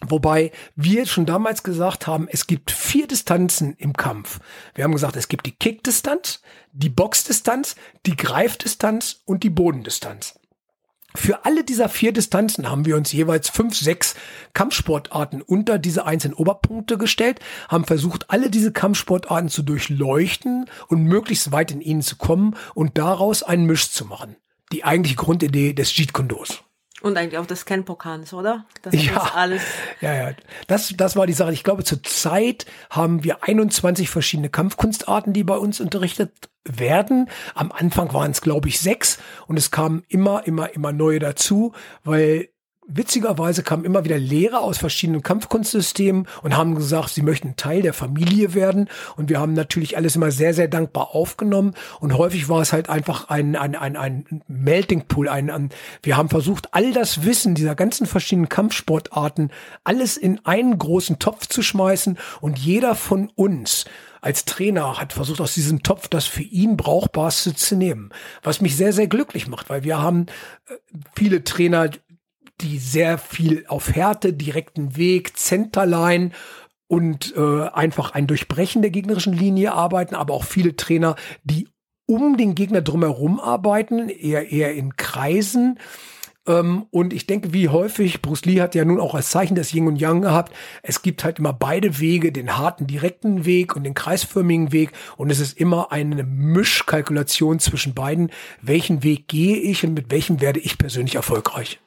[0.00, 4.40] Wobei wir schon damals gesagt haben, es gibt vier Distanzen im Kampf.
[4.74, 10.34] Wir haben gesagt, es gibt die Kickdistanz, die Boxdistanz, die Greifdistanz und die Bodendistanz.
[11.16, 14.16] Für alle dieser vier Distanzen haben wir uns jeweils fünf, sechs
[14.52, 21.52] Kampfsportarten unter diese einzelnen Oberpunkte gestellt, haben versucht, alle diese Kampfsportarten zu durchleuchten und möglichst
[21.52, 24.36] weit in ihnen zu kommen und daraus einen Misch zu machen.
[24.72, 26.63] Die eigentliche Grundidee des Jeet Kundos.
[27.04, 28.64] Und eigentlich auch des Kenpokans, oder?
[28.80, 29.60] Das ja, alles.
[30.00, 30.32] Ja, ja.
[30.68, 31.52] Das, das war die Sache.
[31.52, 36.32] Ich glaube, zur Zeit haben wir 21 verschiedene Kampfkunstarten, die bei uns unterrichtet
[36.64, 37.28] werden.
[37.54, 41.74] Am Anfang waren es, glaube ich, sechs und es kamen immer, immer, immer neue dazu,
[42.04, 42.48] weil
[42.86, 47.94] witzigerweise kamen immer wieder Lehrer aus verschiedenen Kampfkunstsystemen und haben gesagt, sie möchten Teil der
[47.94, 48.88] Familie werden.
[49.16, 51.74] Und wir haben natürlich alles immer sehr, sehr dankbar aufgenommen.
[52.00, 55.28] Und häufig war es halt einfach ein, ein, ein, ein Melting Pool.
[55.28, 55.70] Ein, ein,
[56.02, 59.50] wir haben versucht, all das Wissen dieser ganzen verschiedenen Kampfsportarten
[59.84, 62.18] alles in einen großen Topf zu schmeißen.
[62.40, 63.86] Und jeder von uns
[64.20, 68.10] als Trainer hat versucht, aus diesem Topf das für ihn Brauchbarste zu nehmen.
[68.42, 70.26] Was mich sehr, sehr glücklich macht, weil wir haben
[70.66, 70.74] äh,
[71.14, 71.90] viele Trainer,
[72.60, 76.30] die sehr viel auf Härte, direkten Weg, Centerline
[76.86, 81.68] und äh, einfach ein Durchbrechen der gegnerischen Linie arbeiten, aber auch viele Trainer, die
[82.06, 85.78] um den Gegner drumherum arbeiten, eher eher in Kreisen.
[86.46, 89.72] Ähm, und ich denke, wie häufig, Bruce Lee hat ja nun auch als Zeichen des
[89.72, 93.84] Yin und Yang gehabt, es gibt halt immer beide Wege, den harten, direkten Weg und
[93.84, 94.92] den kreisförmigen Weg.
[95.16, 98.30] Und es ist immer eine Mischkalkulation zwischen beiden.
[98.60, 101.80] Welchen Weg gehe ich und mit welchem werde ich persönlich erfolgreich?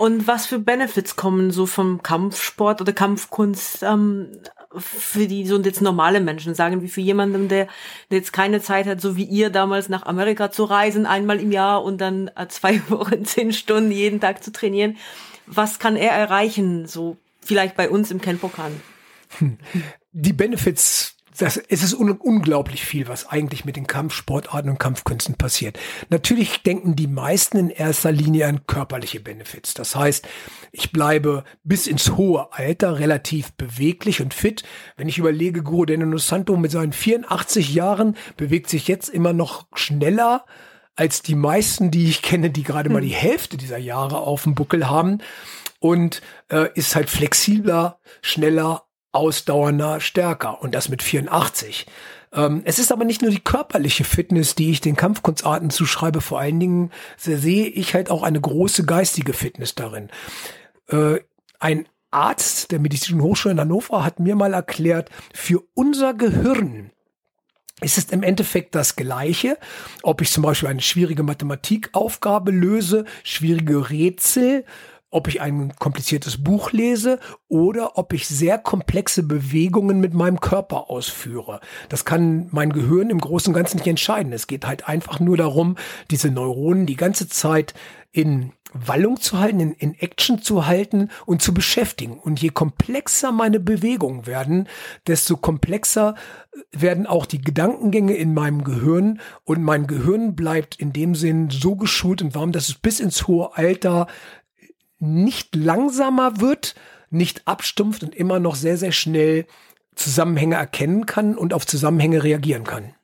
[0.00, 4.28] Und was für Benefits kommen so vom Kampfsport oder Kampfkunst ähm,
[4.74, 7.68] für die so jetzt normale Menschen sagen, wie für jemanden, der,
[8.10, 11.52] der jetzt keine Zeit hat, so wie ihr damals nach Amerika zu reisen, einmal im
[11.52, 14.96] Jahr und dann äh, zwei Wochen, zehn Stunden jeden Tag zu trainieren.
[15.44, 18.80] Was kann er erreichen, so vielleicht bei uns im Kenpokan?
[20.12, 25.36] Die Benefits das, es ist un unglaublich viel, was eigentlich mit den Kampfsportarten und Kampfkünsten
[25.36, 25.78] passiert.
[26.08, 29.74] Natürlich denken die meisten in erster Linie an körperliche Benefits.
[29.74, 30.28] Das heißt,
[30.72, 34.64] ich bleibe bis ins hohe Alter relativ beweglich und fit.
[34.96, 39.66] Wenn ich überlege, Guru Deno Santo mit seinen 84 Jahren bewegt sich jetzt immer noch
[39.74, 40.44] schneller
[40.96, 43.20] als die meisten, die ich kenne, die gerade mal die hm.
[43.20, 45.18] Hälfte dieser Jahre auf dem Buckel haben
[45.78, 51.86] und äh, ist halt flexibler, schneller, ausdauernder, stärker und das mit 84.
[52.32, 56.38] Ähm, es ist aber nicht nur die körperliche Fitness, die ich den Kampfkunstarten zuschreibe, vor
[56.38, 60.10] allen Dingen sehe ich halt auch eine große geistige Fitness darin.
[60.88, 61.20] Äh,
[61.58, 66.90] ein Arzt der Medizinischen Hochschule in Hannover hat mir mal erklärt, für unser Gehirn
[67.80, 69.56] ist es im Endeffekt das Gleiche,
[70.02, 74.64] ob ich zum Beispiel eine schwierige Mathematikaufgabe löse, schwierige Rätsel
[75.10, 77.18] ob ich ein kompliziertes Buch lese
[77.48, 81.60] oder ob ich sehr komplexe Bewegungen mit meinem Körper ausführe.
[81.88, 84.32] Das kann mein Gehirn im Großen und Ganzen nicht entscheiden.
[84.32, 85.76] Es geht halt einfach nur darum,
[86.10, 87.74] diese Neuronen die ganze Zeit
[88.12, 92.18] in Wallung zu halten, in, in Action zu halten und zu beschäftigen.
[92.18, 94.68] Und je komplexer meine Bewegungen werden,
[95.06, 96.14] desto komplexer
[96.72, 101.76] werden auch die Gedankengänge in meinem Gehirn und mein Gehirn bleibt in dem Sinn so
[101.76, 104.06] geschult und warm, dass es bis ins hohe Alter
[105.00, 106.74] nicht langsamer wird,
[107.10, 109.46] nicht abstumpft und immer noch sehr, sehr schnell
[109.94, 112.94] Zusammenhänge erkennen kann und auf Zusammenhänge reagieren kann.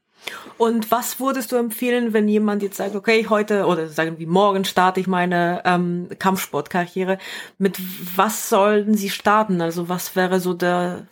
[0.59, 4.65] Und was würdest du empfehlen, wenn jemand jetzt sagt, okay, heute oder sagen wir morgen
[4.65, 7.19] starte ich meine ähm, Kampfsportkarriere.
[7.59, 7.79] Mit
[8.17, 9.61] was sollten sie starten?
[9.61, 11.07] Also was wäre so der,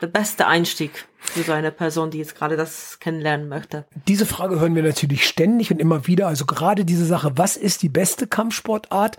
[0.00, 3.86] der beste Einstieg für so eine Person, die jetzt gerade das kennenlernen möchte?
[4.08, 6.26] Diese Frage hören wir natürlich ständig und immer wieder.
[6.26, 9.16] Also gerade diese Sache, was ist die beste Kampfsportart?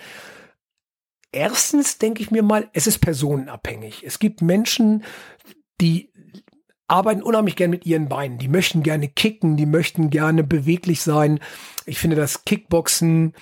[1.33, 4.03] Erstens denke ich mir mal, es ist personenabhängig.
[4.05, 5.03] Es gibt Menschen,
[5.81, 6.11] die
[6.87, 8.37] arbeiten unheimlich gern mit ihren Beinen.
[8.37, 11.39] Die möchten gerne kicken, die möchten gerne beweglich sein.
[11.85, 13.33] Ich finde das Kickboxen,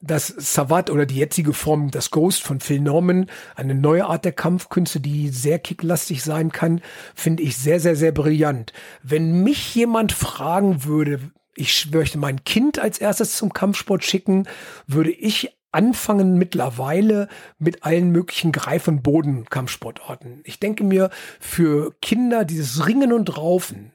[0.00, 4.32] das Savat oder die jetzige Form, das Ghost von Phil Norman, eine neue Art der
[4.32, 6.80] Kampfkünste, die sehr kicklastig sein kann,
[7.14, 8.72] finde ich sehr, sehr, sehr brillant.
[9.02, 14.48] Wenn mich jemand fragen würde, ich möchte mein Kind als erstes zum Kampfsport schicken,
[14.86, 17.28] würde ich anfangen mittlerweile
[17.58, 20.40] mit allen möglichen Greif- und Bodenkampfsportarten.
[20.44, 23.92] Ich denke mir, für Kinder dieses Ringen und Raufen,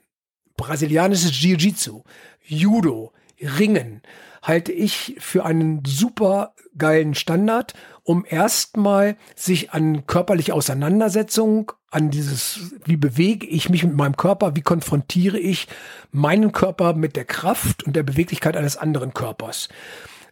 [0.57, 2.03] brasilianisches Jiu-Jitsu,
[2.41, 3.11] Judo,
[3.41, 4.01] Ringen,
[4.41, 12.75] halte ich für einen super geilen Standard, um erstmal sich an körperliche Auseinandersetzung, an dieses,
[12.85, 15.67] wie bewege ich mich mit meinem Körper, wie konfrontiere ich
[16.11, 19.69] meinen Körper mit der Kraft und der Beweglichkeit eines anderen Körpers.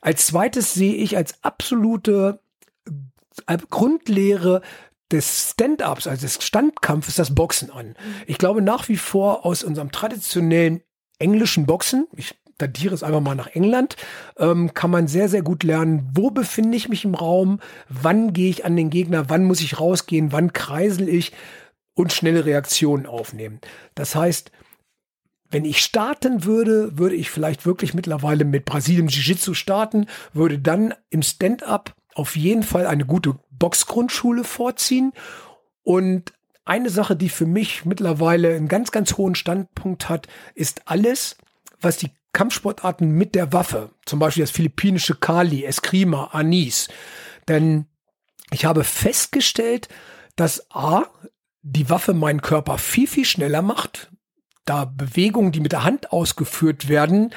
[0.03, 2.41] Als zweites sehe ich als absolute
[3.47, 4.61] äh, Grundlehre
[5.09, 7.95] des Stand-ups, also des Standkampfes, das Boxen an.
[8.27, 10.81] Ich glaube nach wie vor aus unserem traditionellen
[11.19, 13.95] englischen Boxen, ich datiere es einfach mal nach England,
[14.37, 18.49] ähm, kann man sehr, sehr gut lernen, wo befinde ich mich im Raum, wann gehe
[18.49, 21.31] ich an den Gegner, wann muss ich rausgehen, wann kreisel ich
[21.93, 23.61] und schnelle Reaktionen aufnehmen.
[23.95, 24.51] Das heißt,
[25.53, 30.95] wenn ich starten würde, würde ich vielleicht wirklich mittlerweile mit Brasilien Jiu-Jitsu starten, würde dann
[31.11, 35.13] im Stand-up auf jeden Fall eine gute Boxgrundschule vorziehen
[35.83, 36.33] und
[36.65, 41.37] eine Sache, die für mich mittlerweile einen ganz, ganz hohen Standpunkt hat, ist alles,
[41.79, 46.87] was die Kampfsportarten mit der Waffe, zum Beispiel das philippinische Kali, Eskrima, Anis.
[47.47, 47.85] Denn
[48.49, 49.87] ich habe festgestellt,
[50.35, 51.03] dass A,
[51.61, 54.09] die Waffe meinen Körper viel, viel schneller macht,
[54.65, 57.34] da Bewegungen, die mit der Hand ausgeführt werden,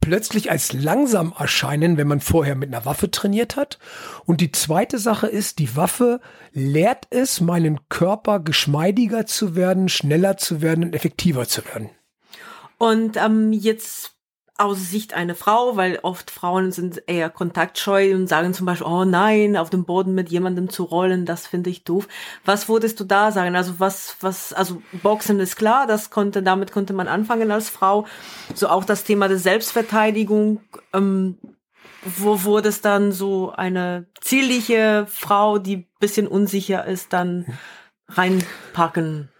[0.00, 3.78] plötzlich als langsam erscheinen, wenn man vorher mit einer Waffe trainiert hat.
[4.24, 6.20] Und die zweite Sache ist, die Waffe
[6.52, 11.90] lehrt es, meinen Körper geschmeidiger zu werden, schneller zu werden und effektiver zu werden.
[12.78, 14.14] Und ähm, jetzt
[14.60, 19.04] aus Sicht einer Frau, weil oft Frauen sind eher kontaktscheu und sagen zum Beispiel, oh
[19.04, 22.06] nein, auf dem Boden mit jemandem zu rollen, das finde ich doof.
[22.44, 23.56] Was würdest du da sagen?
[23.56, 28.06] Also was, was, also Boxen ist klar, das konnte, damit konnte man anfangen als Frau.
[28.54, 30.60] So auch das Thema der Selbstverteidigung,
[30.92, 31.38] ähm,
[32.02, 37.46] wo wurde es dann so eine zierliche Frau, die bisschen unsicher ist, dann
[38.08, 39.30] reinpacken?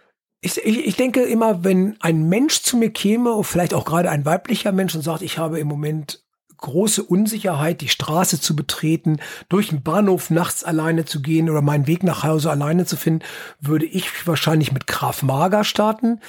[0.41, 4.25] Ich, ich, ich denke immer, wenn ein Mensch zu mir käme, vielleicht auch gerade ein
[4.25, 6.23] weiblicher Mensch und sagt, ich habe im Moment
[6.57, 11.87] große Unsicherheit, die Straße zu betreten, durch den Bahnhof nachts alleine zu gehen oder meinen
[11.87, 13.25] Weg nach Hause alleine zu finden,
[13.59, 16.19] würde ich wahrscheinlich mit Graf Mager starten.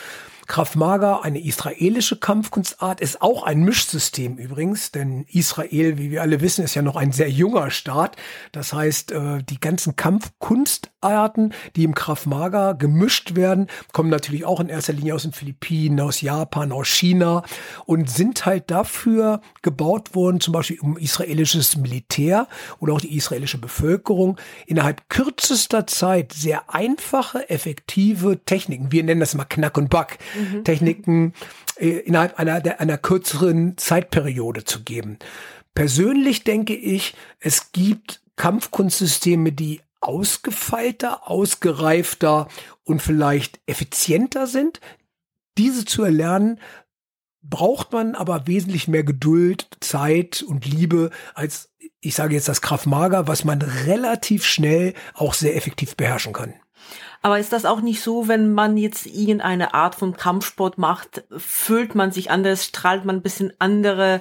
[0.52, 6.42] Krav Maga, eine israelische Kampfkunstart, ist auch ein Mischsystem übrigens, denn Israel, wie wir alle
[6.42, 8.16] wissen, ist ja noch ein sehr junger Staat.
[8.52, 14.60] Das heißt, äh, die ganzen Kampfkunstarten, die im Krav Maga gemischt werden, kommen natürlich auch
[14.60, 17.44] in erster Linie aus den Philippinen, aus Japan, aus China
[17.86, 22.46] und sind halt dafür gebaut worden, zum Beispiel um israelisches Militär
[22.78, 24.36] oder auch die israelische Bevölkerung
[24.66, 30.18] innerhalb kürzester Zeit sehr einfache, effektive Techniken, wir nennen das mal Knack und Back.
[30.64, 31.32] Techniken
[31.76, 35.18] äh, innerhalb einer, der, einer kürzeren Zeitperiode zu geben.
[35.74, 42.48] Persönlich denke ich, es gibt Kampfkunstsysteme, die ausgefeilter, ausgereifter
[42.84, 44.80] und vielleicht effizienter sind.
[45.58, 46.58] Diese zu erlernen,
[47.42, 52.86] braucht man aber wesentlich mehr Geduld, Zeit und Liebe als, ich sage jetzt das Kraft
[52.86, 56.54] Mager, was man relativ schnell auch sehr effektiv beherrschen kann.
[57.22, 61.94] Aber ist das auch nicht so, wenn man jetzt irgendeine Art von Kampfsport macht, fühlt
[61.94, 64.20] man sich anders, strahlt man ein bisschen andere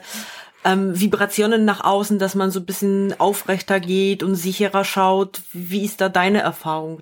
[0.64, 5.42] ähm, Vibrationen nach außen, dass man so ein bisschen aufrechter geht und sicherer schaut.
[5.52, 7.02] Wie ist da deine Erfahrung?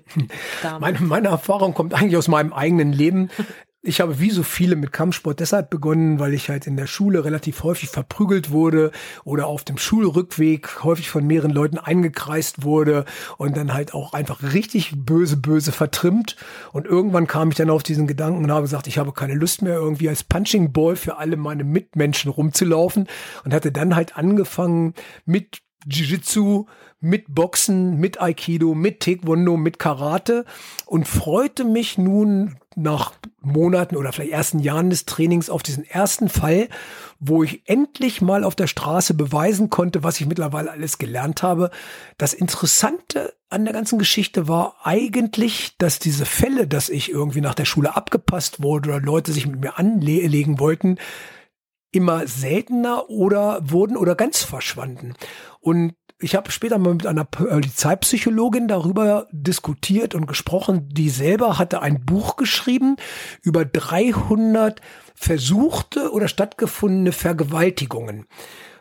[0.80, 3.30] Meine, meine Erfahrung kommt eigentlich aus meinem eigenen Leben.
[3.82, 7.24] Ich habe wie so viele mit Kampfsport deshalb begonnen, weil ich halt in der Schule
[7.24, 8.90] relativ häufig verprügelt wurde
[9.24, 13.06] oder auf dem Schulrückweg häufig von mehreren Leuten eingekreist wurde
[13.38, 16.36] und dann halt auch einfach richtig böse, böse vertrimmt.
[16.72, 19.62] Und irgendwann kam ich dann auf diesen Gedanken und habe gesagt, ich habe keine Lust
[19.62, 23.08] mehr irgendwie als Punching Ball für alle meine Mitmenschen rumzulaufen
[23.44, 24.92] und hatte dann halt angefangen
[25.24, 26.66] mit Jiu-Jitsu,
[27.00, 30.44] mit Boxen, mit Aikido, mit Taekwondo, mit Karate
[30.84, 36.28] und freute mich nun nach Monaten oder vielleicht ersten Jahren des Trainings auf diesen ersten
[36.28, 36.68] Fall,
[37.18, 41.70] wo ich endlich mal auf der Straße beweisen konnte, was ich mittlerweile alles gelernt habe.
[42.16, 47.54] Das Interessante an der ganzen Geschichte war eigentlich, dass diese Fälle, dass ich irgendwie nach
[47.54, 50.98] der Schule abgepasst wurde oder Leute sich mit mir anlegen wollten,
[51.92, 55.14] immer seltener oder wurden oder ganz verschwanden.
[55.60, 60.88] Und ich habe später mal mit einer Polizeipsychologin darüber diskutiert und gesprochen.
[60.90, 62.96] Die selber hatte ein Buch geschrieben
[63.42, 64.80] über 300
[65.14, 68.26] versuchte oder stattgefundene Vergewaltigungen.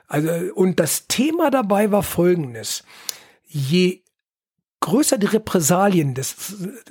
[0.08, 2.84] Also, und das Thema dabei war folgendes.
[3.46, 4.04] Je
[4.82, 6.36] größer die Repressalien des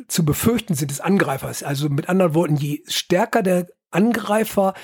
[0.09, 4.75] zu befürchten sind des Angreifers, also mit anderen Worten, je stärker der Angreifer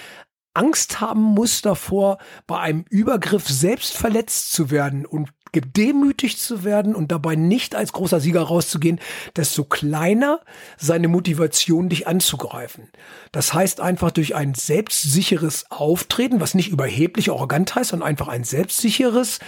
[0.55, 6.95] Angst haben muss davor, bei einem Übergriff selbst verletzt zu werden und gedemütigt zu werden
[6.95, 9.01] und dabei nicht als großer Sieger rauszugehen,
[9.37, 10.41] desto kleiner
[10.77, 12.91] seine Motivation, dich anzugreifen.
[13.33, 18.45] Das heißt einfach durch ein selbstsicheres Auftreten, was nicht überheblich arrogant heißt, sondern einfach ein
[18.45, 19.39] selbstsicheres,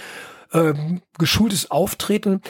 [0.53, 2.41] ähm, geschultes Auftreten,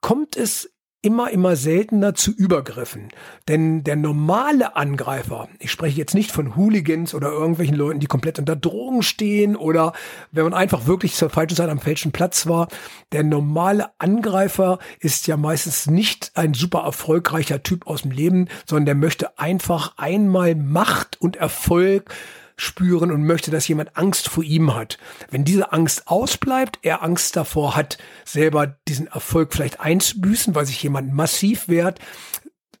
[0.00, 0.70] kommt es
[1.00, 3.08] immer, immer seltener zu Übergriffen.
[3.46, 8.38] Denn der normale Angreifer, ich spreche jetzt nicht von Hooligans oder irgendwelchen Leuten, die komplett
[8.38, 9.92] unter Drogen stehen oder
[10.32, 12.68] wenn man einfach wirklich zur falschen Zeit am falschen Platz war,
[13.12, 18.86] der normale Angreifer ist ja meistens nicht ein super erfolgreicher Typ aus dem Leben, sondern
[18.86, 22.12] der möchte einfach einmal Macht und Erfolg
[22.58, 24.98] spüren und möchte, dass jemand Angst vor ihm hat.
[25.30, 30.82] Wenn diese Angst ausbleibt, er Angst davor hat, selber diesen Erfolg vielleicht einzubüßen, weil sich
[30.82, 32.00] jemand massiv wehrt,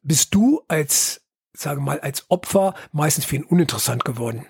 [0.02, 1.22] bist du als,
[1.52, 4.44] sage mal, als Opfer meistens für ihn uninteressant geworden.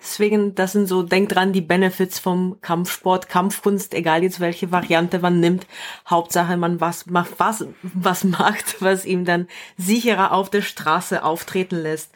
[0.00, 5.18] Deswegen, das sind so, denk dran, die Benefits vom Kampfsport, Kampfkunst, egal jetzt welche Variante
[5.18, 5.66] man nimmt.
[6.08, 9.46] Hauptsache, man was macht, was, was macht, was ihm dann
[9.76, 12.10] sicherer auf der Straße auftreten lässt.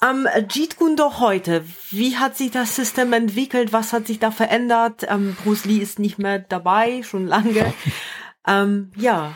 [0.00, 3.72] Ähm, Jeet Kune heute, wie hat sich das System entwickelt?
[3.72, 5.04] Was hat sich da verändert?
[5.08, 7.72] Ähm, Bruce Lee ist nicht mehr dabei, schon lange.
[8.46, 9.32] ähm, ja.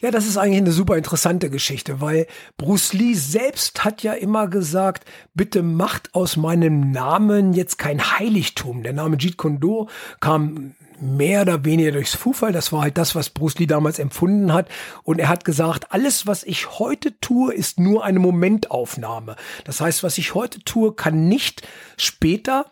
[0.00, 2.26] Ja, das ist eigentlich eine super interessante Geschichte, weil
[2.56, 5.04] Bruce Lee selbst hat ja immer gesagt,
[5.34, 8.82] bitte macht aus meinem Namen jetzt kein Heiligtum.
[8.82, 9.88] Der Name Jeet Kune Do
[10.20, 12.52] kam mehr oder weniger durchs Zufall.
[12.52, 14.68] Das war halt das, was Bruce Lee damals empfunden hat.
[15.02, 19.36] Und er hat gesagt, alles, was ich heute tue, ist nur eine Momentaufnahme.
[19.64, 22.70] Das heißt, was ich heute tue, kann nicht später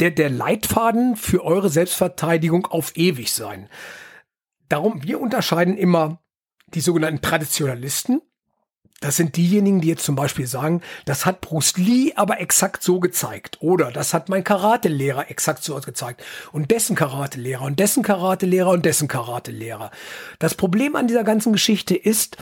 [0.00, 3.68] der, der Leitfaden für eure Selbstverteidigung auf ewig sein.
[4.68, 6.22] Darum, wir unterscheiden immer
[6.66, 8.22] die sogenannten Traditionalisten,
[9.04, 13.00] das sind diejenigen, die jetzt zum Beispiel sagen, das hat Bruce Lee aber exakt so
[13.00, 13.58] gezeigt.
[13.60, 16.24] Oder das hat mein Karatelehrer exakt so gezeigt.
[16.52, 19.90] Und dessen Karatelehrer und dessen Karatelehrer und dessen Karatelehrer.
[20.38, 22.38] Das Problem an dieser ganzen Geschichte ist,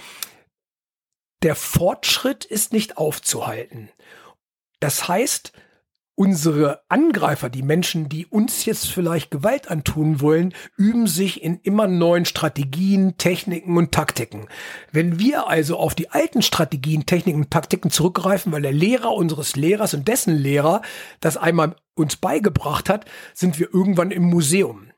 [1.42, 3.88] der Fortschritt ist nicht aufzuhalten.
[4.78, 5.52] Das heißt,
[6.22, 11.88] unsere Angreifer, die Menschen, die uns jetzt vielleicht Gewalt antun wollen, üben sich in immer
[11.88, 14.46] neuen Strategien, Techniken und Taktiken.
[14.92, 19.56] Wenn wir also auf die alten Strategien, Techniken und Taktiken zurückgreifen, weil der Lehrer unseres
[19.56, 20.82] Lehrers und dessen Lehrer
[21.18, 23.04] das einmal uns beigebracht hat,
[23.34, 24.92] sind wir irgendwann im Museum.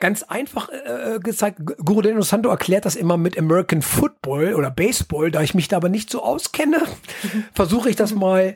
[0.00, 5.30] Ganz einfach äh, gezeigt, Guru Deno Santo erklärt das immer mit American Football oder Baseball,
[5.30, 6.82] da ich mich da aber nicht so auskenne,
[7.54, 8.54] versuche ich das mal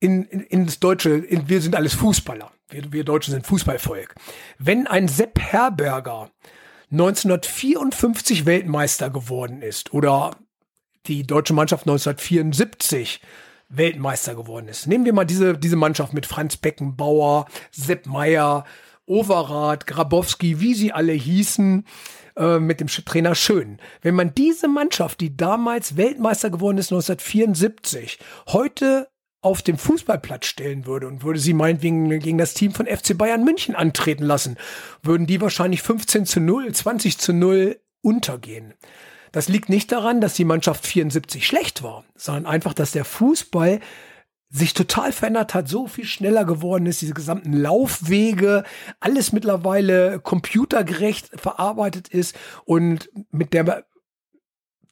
[0.00, 2.50] in, in, ins Deutsche, in, wir sind alles Fußballer.
[2.70, 4.14] Wir, wir Deutschen sind Fußballvolk.
[4.58, 6.30] Wenn ein Sepp Herberger
[6.90, 10.36] 1954 Weltmeister geworden ist oder
[11.06, 13.20] die deutsche Mannschaft 1974
[13.68, 14.86] Weltmeister geworden ist.
[14.86, 18.64] Nehmen wir mal diese, diese Mannschaft mit Franz Beckenbauer, Sepp Meyer,
[19.06, 21.86] Overath, Grabowski, wie sie alle hießen,
[22.36, 23.78] äh, mit dem Trainer Schön.
[24.02, 29.08] Wenn man diese Mannschaft, die damals Weltmeister geworden ist 1974, heute
[29.42, 33.44] auf dem Fußballplatz stellen würde und würde sie meinetwegen gegen das Team von FC Bayern
[33.44, 34.56] München antreten lassen,
[35.02, 38.74] würden die wahrscheinlich 15 zu 0, 20 zu 0 untergehen.
[39.32, 43.80] Das liegt nicht daran, dass die Mannschaft 74 schlecht war, sondern einfach, dass der Fußball
[44.52, 48.64] sich total verändert hat, so viel schneller geworden ist, diese gesamten Laufwege,
[48.98, 53.84] alles mittlerweile computergerecht verarbeitet ist und mit der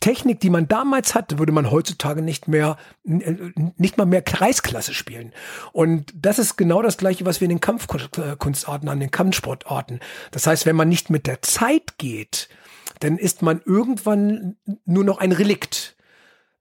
[0.00, 5.32] Technik, die man damals hatte, würde man heutzutage nicht mehr, nicht mal mehr Kreisklasse spielen.
[5.72, 10.00] Und das ist genau das Gleiche, was wir in den Kampfkunstarten, an den Kampfsportarten.
[10.30, 12.48] Das heißt, wenn man nicht mit der Zeit geht,
[13.00, 15.96] dann ist man irgendwann nur noch ein Relikt.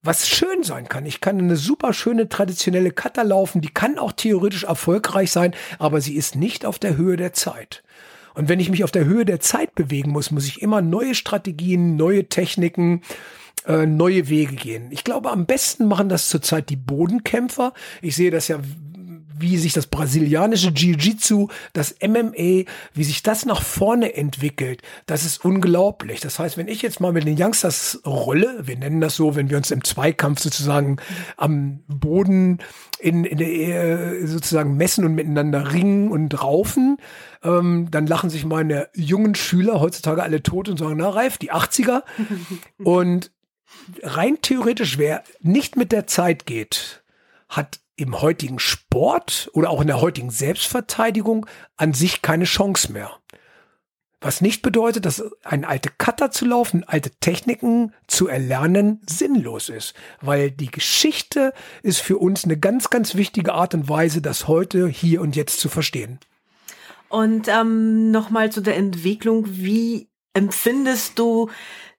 [0.04, 1.06] Was schön sein kann.
[1.06, 6.02] Ich kann eine super schöne traditionelle Kata laufen, die kann auch theoretisch erfolgreich sein, aber
[6.02, 7.84] sie ist nicht auf der Höhe der Zeit.
[8.38, 11.16] Und wenn ich mich auf der Höhe der Zeit bewegen muss, muss ich immer neue
[11.16, 13.02] Strategien, neue Techniken,
[13.66, 14.90] äh, neue Wege gehen.
[14.92, 17.74] Ich glaube, am besten machen das zurzeit die Bodenkämpfer.
[18.00, 18.60] Ich sehe das ja
[19.40, 25.44] wie sich das brasilianische Jiu-Jitsu, das MMA, wie sich das nach vorne entwickelt, das ist
[25.44, 26.20] unglaublich.
[26.20, 29.50] Das heißt, wenn ich jetzt mal mit den Youngsters rolle, wir nennen das so, wenn
[29.50, 30.98] wir uns im Zweikampf sozusagen
[31.38, 32.60] am Boden
[33.00, 36.98] in, in der, sozusagen messen und miteinander ringen und raufen,
[37.44, 41.52] ähm, dann lachen sich meine jungen Schüler heutzutage alle tot und sagen, na Reif, die
[41.52, 42.04] 80er.
[42.84, 43.32] und
[44.02, 47.04] rein theoretisch, wer nicht mit der Zeit geht,
[47.50, 51.46] hat im heutigen Sport oder auch in der heutigen Selbstverteidigung
[51.76, 53.12] an sich keine Chance mehr.
[54.22, 59.94] Was nicht bedeutet, dass ein alte Cutter zu laufen, alte Techniken zu erlernen, sinnlos ist.
[60.22, 64.88] Weil die Geschichte ist für uns eine ganz, ganz wichtige Art und Weise, das heute,
[64.88, 66.20] hier und jetzt zu verstehen.
[67.10, 69.46] Und ähm, nochmal zu der Entwicklung.
[69.50, 71.50] Wie empfindest du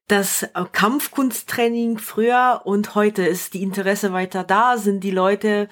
[0.09, 4.77] das äh, Kampfkunsttraining früher und heute ist die Interesse weiter da?
[4.79, 5.69] Sind die Leute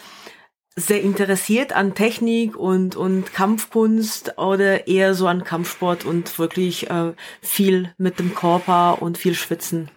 [0.76, 7.14] sehr interessiert an Technik und, und Kampfkunst oder eher so an Kampfsport und wirklich äh,
[7.40, 9.90] viel mit dem Körper und viel Schwitzen?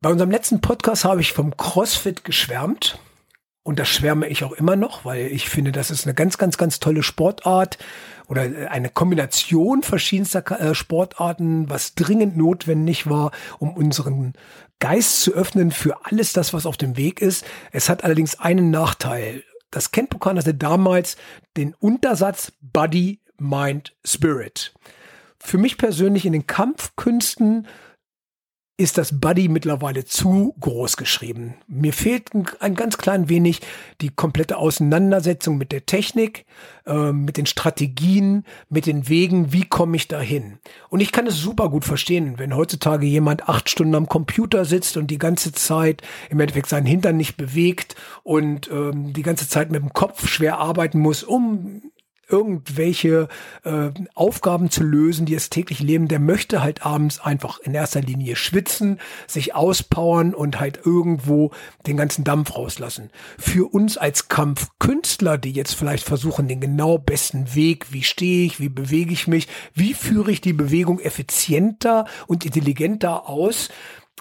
[0.00, 2.98] Bei unserem letzten Podcast habe ich vom CrossFit geschwärmt.
[3.64, 6.58] Und das schwärme ich auch immer noch, weil ich finde, das ist eine ganz, ganz,
[6.58, 7.78] ganz tolle Sportart
[8.28, 14.34] oder eine Kombination verschiedenster äh, Sportarten, was dringend notwendig war, um unseren
[14.80, 17.46] Geist zu öffnen für alles das, was auf dem Weg ist.
[17.72, 19.42] Es hat allerdings einen Nachteil.
[19.70, 21.16] Das Kenpokan hatte damals
[21.56, 24.74] den Untersatz Body, Mind, Spirit.
[25.38, 27.66] Für mich persönlich in den Kampfkünsten
[28.76, 31.54] ist das Buddy mittlerweile zu groß geschrieben.
[31.68, 33.60] Mir fehlt ein, ganz klein wenig
[34.00, 36.44] die komplette Auseinandersetzung mit der Technik,
[36.84, 40.58] äh, mit den Strategien, mit den Wegen, wie komme ich dahin.
[40.88, 44.96] Und ich kann es super gut verstehen, wenn heutzutage jemand acht Stunden am Computer sitzt
[44.96, 47.94] und die ganze Zeit im Endeffekt seinen Hintern nicht bewegt
[48.24, 51.92] und ähm, die ganze Zeit mit dem Kopf schwer arbeiten muss, um
[52.28, 53.28] irgendwelche
[53.64, 58.00] äh, Aufgaben zu lösen, die das täglich leben, der möchte halt abends einfach in erster
[58.00, 61.50] Linie schwitzen, sich auspowern und halt irgendwo
[61.86, 63.10] den ganzen Dampf rauslassen.
[63.38, 68.60] Für uns als Kampfkünstler, die jetzt vielleicht versuchen, den genau besten Weg, wie stehe ich,
[68.60, 73.68] wie bewege ich mich, wie führe ich die Bewegung effizienter und intelligenter aus,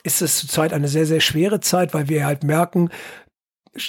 [0.03, 2.89] ist es zurzeit eine sehr, sehr schwere Zeit, weil wir halt merken,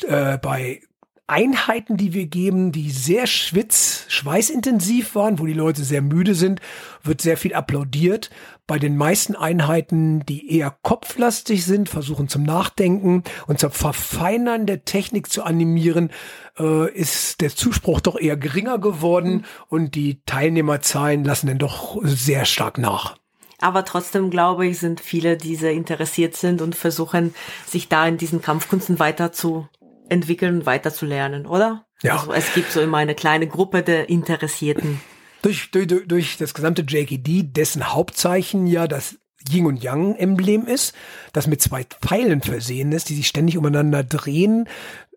[0.07, 0.81] äh, bei
[1.27, 6.61] Einheiten, die wir geben, die sehr schwitz, schweißintensiv waren, wo die Leute sehr müde sind,
[7.03, 8.29] wird sehr viel applaudiert.
[8.67, 14.85] Bei den meisten Einheiten, die eher kopflastig sind, versuchen zum Nachdenken und zum Verfeinern der
[14.85, 16.11] Technik zu animieren,
[16.59, 22.45] äh, ist der Zuspruch doch eher geringer geworden und die Teilnehmerzahlen lassen dann doch sehr
[22.45, 23.17] stark nach.
[23.61, 27.35] Aber trotzdem glaube ich, sind viele, die sehr interessiert sind und versuchen,
[27.67, 29.69] sich da in diesen Kampfkunsten weiter zu
[30.09, 31.87] entwickeln weiterzulernen, oder?
[32.03, 32.19] Ja.
[32.19, 35.01] Also es gibt so immer eine kleine Gruppe der Interessierten.
[35.43, 39.19] Durch, durch, durch das gesamte JKD, dessen Hauptzeichen ja das
[39.51, 40.95] Yin und Yang Emblem ist,
[41.33, 44.69] das mit zwei Pfeilen versehen ist, die sich ständig umeinander drehen,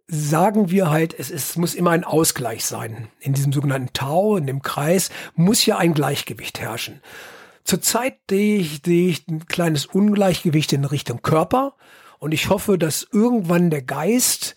[0.08, 3.10] sagen wir halt, es, ist, muss immer ein Ausgleich sein.
[3.20, 7.02] In diesem sogenannten Tau, in dem Kreis, muss ja ein Gleichgewicht herrschen.
[7.64, 11.76] Zurzeit sehe ich, sehe ich ein kleines Ungleichgewicht in Richtung Körper
[12.20, 14.56] und ich hoffe, dass irgendwann der Geist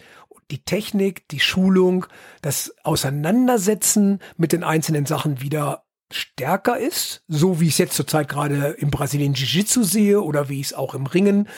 [0.50, 2.06] die Technik, die Schulung,
[2.42, 8.28] das Auseinandersetzen mit den einzelnen Sachen wieder stärker ist, so wie ich es jetzt zurzeit
[8.28, 11.48] gerade im Brasilien Jiu-Jitsu sehe oder wie ich es auch im Ringen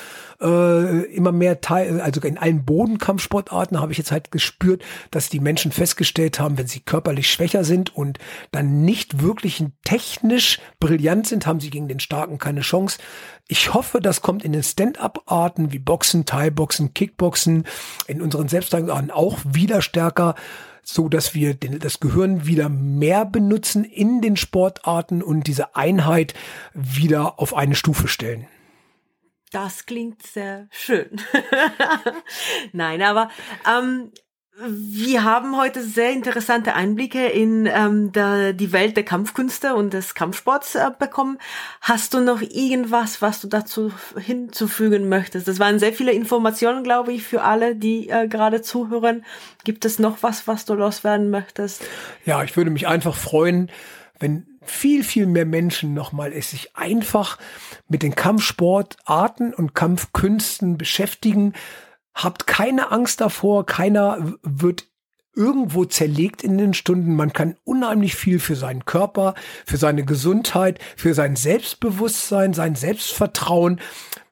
[0.42, 5.40] äh, immer mehr teil, also in allen Bodenkampfsportarten habe ich jetzt halt gespürt, dass die
[5.40, 8.18] Menschen festgestellt haben, wenn sie körperlich schwächer sind und
[8.50, 12.98] dann nicht wirklich technisch brillant sind, haben sie gegen den Starken keine Chance.
[13.48, 17.64] Ich hoffe, das kommt in den Stand-up-Arten wie Boxen, Thai-Boxen, Kickboxen,
[18.06, 20.34] in unseren Selbstarten auch wieder stärker
[20.82, 26.34] so dass wir das Gehirn wieder mehr benutzen in den Sportarten und diese Einheit
[26.74, 28.48] wieder auf eine Stufe stellen.
[29.52, 31.20] Das klingt sehr schön.
[32.72, 33.30] Nein, aber
[33.68, 34.10] ähm,
[34.58, 40.14] wir haben heute sehr interessante Einblicke in ähm, der, die Welt der Kampfkünste und des
[40.14, 41.38] Kampfsports äh, bekommen.
[41.80, 45.48] Hast du noch irgendwas, was du dazu hinzufügen möchtest?
[45.48, 49.24] Das waren sehr viele Informationen, glaube ich, für alle, die äh, gerade zuhören.
[49.64, 51.82] Gibt es noch was, was du loswerden möchtest?
[52.26, 53.70] Ja, ich würde mich einfach freuen,
[54.18, 57.38] wenn viel, viel mehr Menschen nochmal es sich einfach
[57.88, 61.54] mit den Kampfsportarten und Kampfkünsten beschäftigen
[62.14, 64.86] Habt keine Angst davor, keiner wird
[65.34, 67.16] irgendwo zerlegt in den Stunden.
[67.16, 69.34] Man kann unheimlich viel für seinen Körper,
[69.64, 73.80] für seine Gesundheit, für sein Selbstbewusstsein, sein Selbstvertrauen.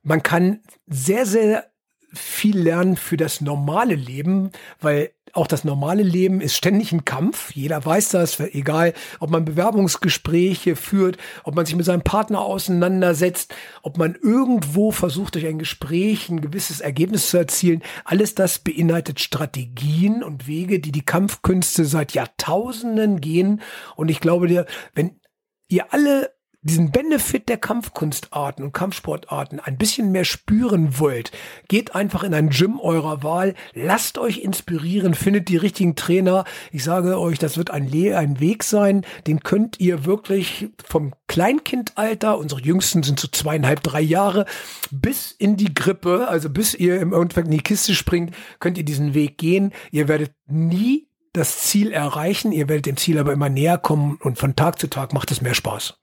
[0.03, 1.70] Man kann sehr, sehr
[2.13, 4.51] viel lernen für das normale Leben,
[4.81, 7.53] weil auch das normale Leben ist ständig ein Kampf.
[7.53, 13.55] Jeder weiß das, egal, ob man Bewerbungsgespräche führt, ob man sich mit seinem Partner auseinandersetzt,
[13.83, 17.83] ob man irgendwo versucht, durch ein Gespräch ein gewisses Ergebnis zu erzielen.
[18.05, 23.61] Alles das beinhaltet Strategien und Wege, die die Kampfkünste seit Jahrtausenden gehen.
[23.95, 25.21] Und ich glaube, wenn
[25.69, 26.33] ihr alle
[26.63, 31.33] diesen Benefit der Kampfkunstarten und Kampfsportarten ein bisschen mehr spüren wollt,
[31.69, 36.45] geht einfach in ein Gym eurer Wahl, lasst euch inspirieren, findet die richtigen Trainer.
[36.71, 41.15] Ich sage euch, das wird ein, Le ein Weg sein, den könnt ihr wirklich vom
[41.29, 44.45] Kleinkindalter, unsere Jüngsten sind so zweieinhalb, drei Jahre,
[44.91, 48.85] bis in die Grippe, also bis ihr im Endeffekt in die Kiste springt, könnt ihr
[48.85, 49.73] diesen Weg gehen.
[49.93, 54.39] Ihr werdet nie das Ziel erreichen, ihr werdet dem Ziel aber immer näher kommen und
[54.39, 55.99] von Tag zu Tag macht es mehr Spaß.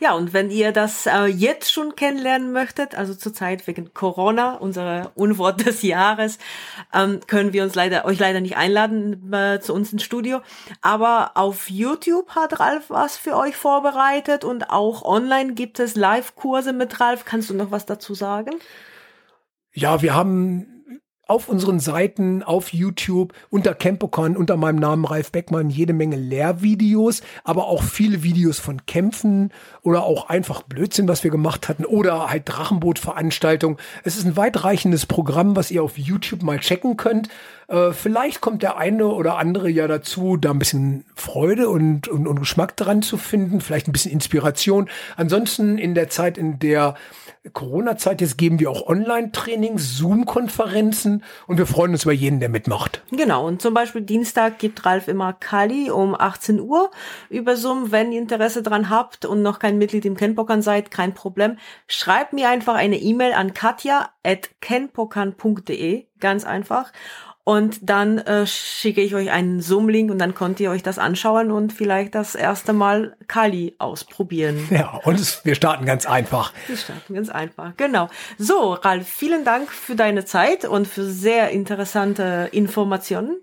[0.00, 5.12] Ja, und wenn ihr das äh, jetzt schon kennenlernen möchtet, also zurzeit wegen Corona, unser
[5.14, 6.38] Unwort des Jahres,
[6.92, 10.40] ähm, können wir uns leider euch leider nicht einladen äh, zu uns ins Studio.
[10.82, 16.72] Aber auf YouTube hat Ralf was für euch vorbereitet und auch online gibt es Live-Kurse
[16.72, 17.24] mit Ralf.
[17.24, 18.54] Kannst du noch was dazu sagen?
[19.72, 20.74] Ja, wir haben
[21.26, 27.22] auf unseren Seiten, auf YouTube, unter Campocon, unter meinem Namen Ralf Beckmann, jede Menge Lehrvideos,
[27.44, 29.50] aber auch viele Videos von Kämpfen
[29.84, 33.78] oder auch einfach Blödsinn, was wir gemacht hatten oder halt Drachenbootveranstaltungen.
[34.02, 37.28] Es ist ein weitreichendes Programm, was ihr auf YouTube mal checken könnt.
[37.68, 42.26] Äh, vielleicht kommt der eine oder andere ja dazu, da ein bisschen Freude und, und,
[42.26, 44.88] und Geschmack dran zu finden, vielleicht ein bisschen Inspiration.
[45.16, 46.94] Ansonsten in der Zeit, in der
[47.52, 53.02] Corona-Zeit, jetzt geben wir auch Online-Trainings, Zoom-Konferenzen und wir freuen uns über jeden, der mitmacht.
[53.10, 56.90] Genau, und zum Beispiel Dienstag gibt Ralf immer Kali um 18 Uhr
[57.28, 57.92] über Zoom.
[57.92, 61.58] Wenn ihr Interesse dran habt und noch kein Mitglied im Kenpokan seid, kein Problem.
[61.86, 66.90] Schreibt mir einfach eine E-Mail an katja.kenpokan.de, ganz einfach.
[67.46, 71.50] Und dann äh, schicke ich euch einen Zoom-Link und dann könnt ihr euch das anschauen
[71.50, 74.66] und vielleicht das erste Mal Kali ausprobieren.
[74.70, 76.54] Ja, und es, wir starten ganz einfach.
[76.66, 78.08] Wir starten ganz einfach, genau.
[78.38, 83.36] So, Ralf, vielen Dank für deine Zeit und für sehr interessante Informationen.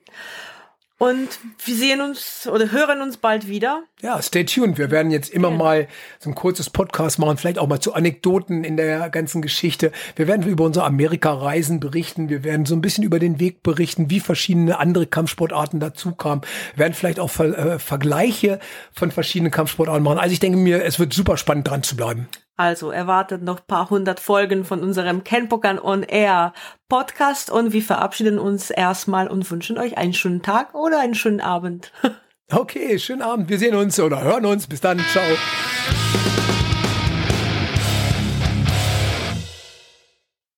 [1.02, 1.30] Und
[1.66, 3.82] wir sehen uns oder hören uns bald wieder.
[4.04, 4.78] Ja, stay tuned.
[4.78, 5.58] Wir werden jetzt immer ja.
[5.58, 5.88] mal
[6.20, 9.92] so ein kurzes Podcast machen, vielleicht auch mal zu Anekdoten in der ganzen Geschichte.
[10.16, 12.30] Wir werden über unsere Amerika-Reisen berichten.
[12.30, 16.42] Wir werden so ein bisschen über den Weg berichten, wie verschiedene andere Kampfsportarten dazu kamen.
[16.76, 18.60] Wir werden vielleicht auch Ver äh, Vergleiche
[18.94, 20.20] von verschiedenen Kampfsportarten machen.
[20.20, 22.28] Also ich denke mir, es wird super spannend dran zu bleiben.
[22.62, 26.54] Also erwartet noch paar hundert Folgen von unserem Kenpokan on Air
[26.90, 31.42] Podcast und wir verabschieden uns erstmal und wünschen euch einen schönen Tag oder einen schönen
[31.42, 31.92] Abend.
[32.54, 33.48] Okay, schönen Abend.
[33.48, 34.68] Wir sehen uns oder hören uns.
[34.68, 35.00] Bis dann.
[35.14, 35.24] Ciao.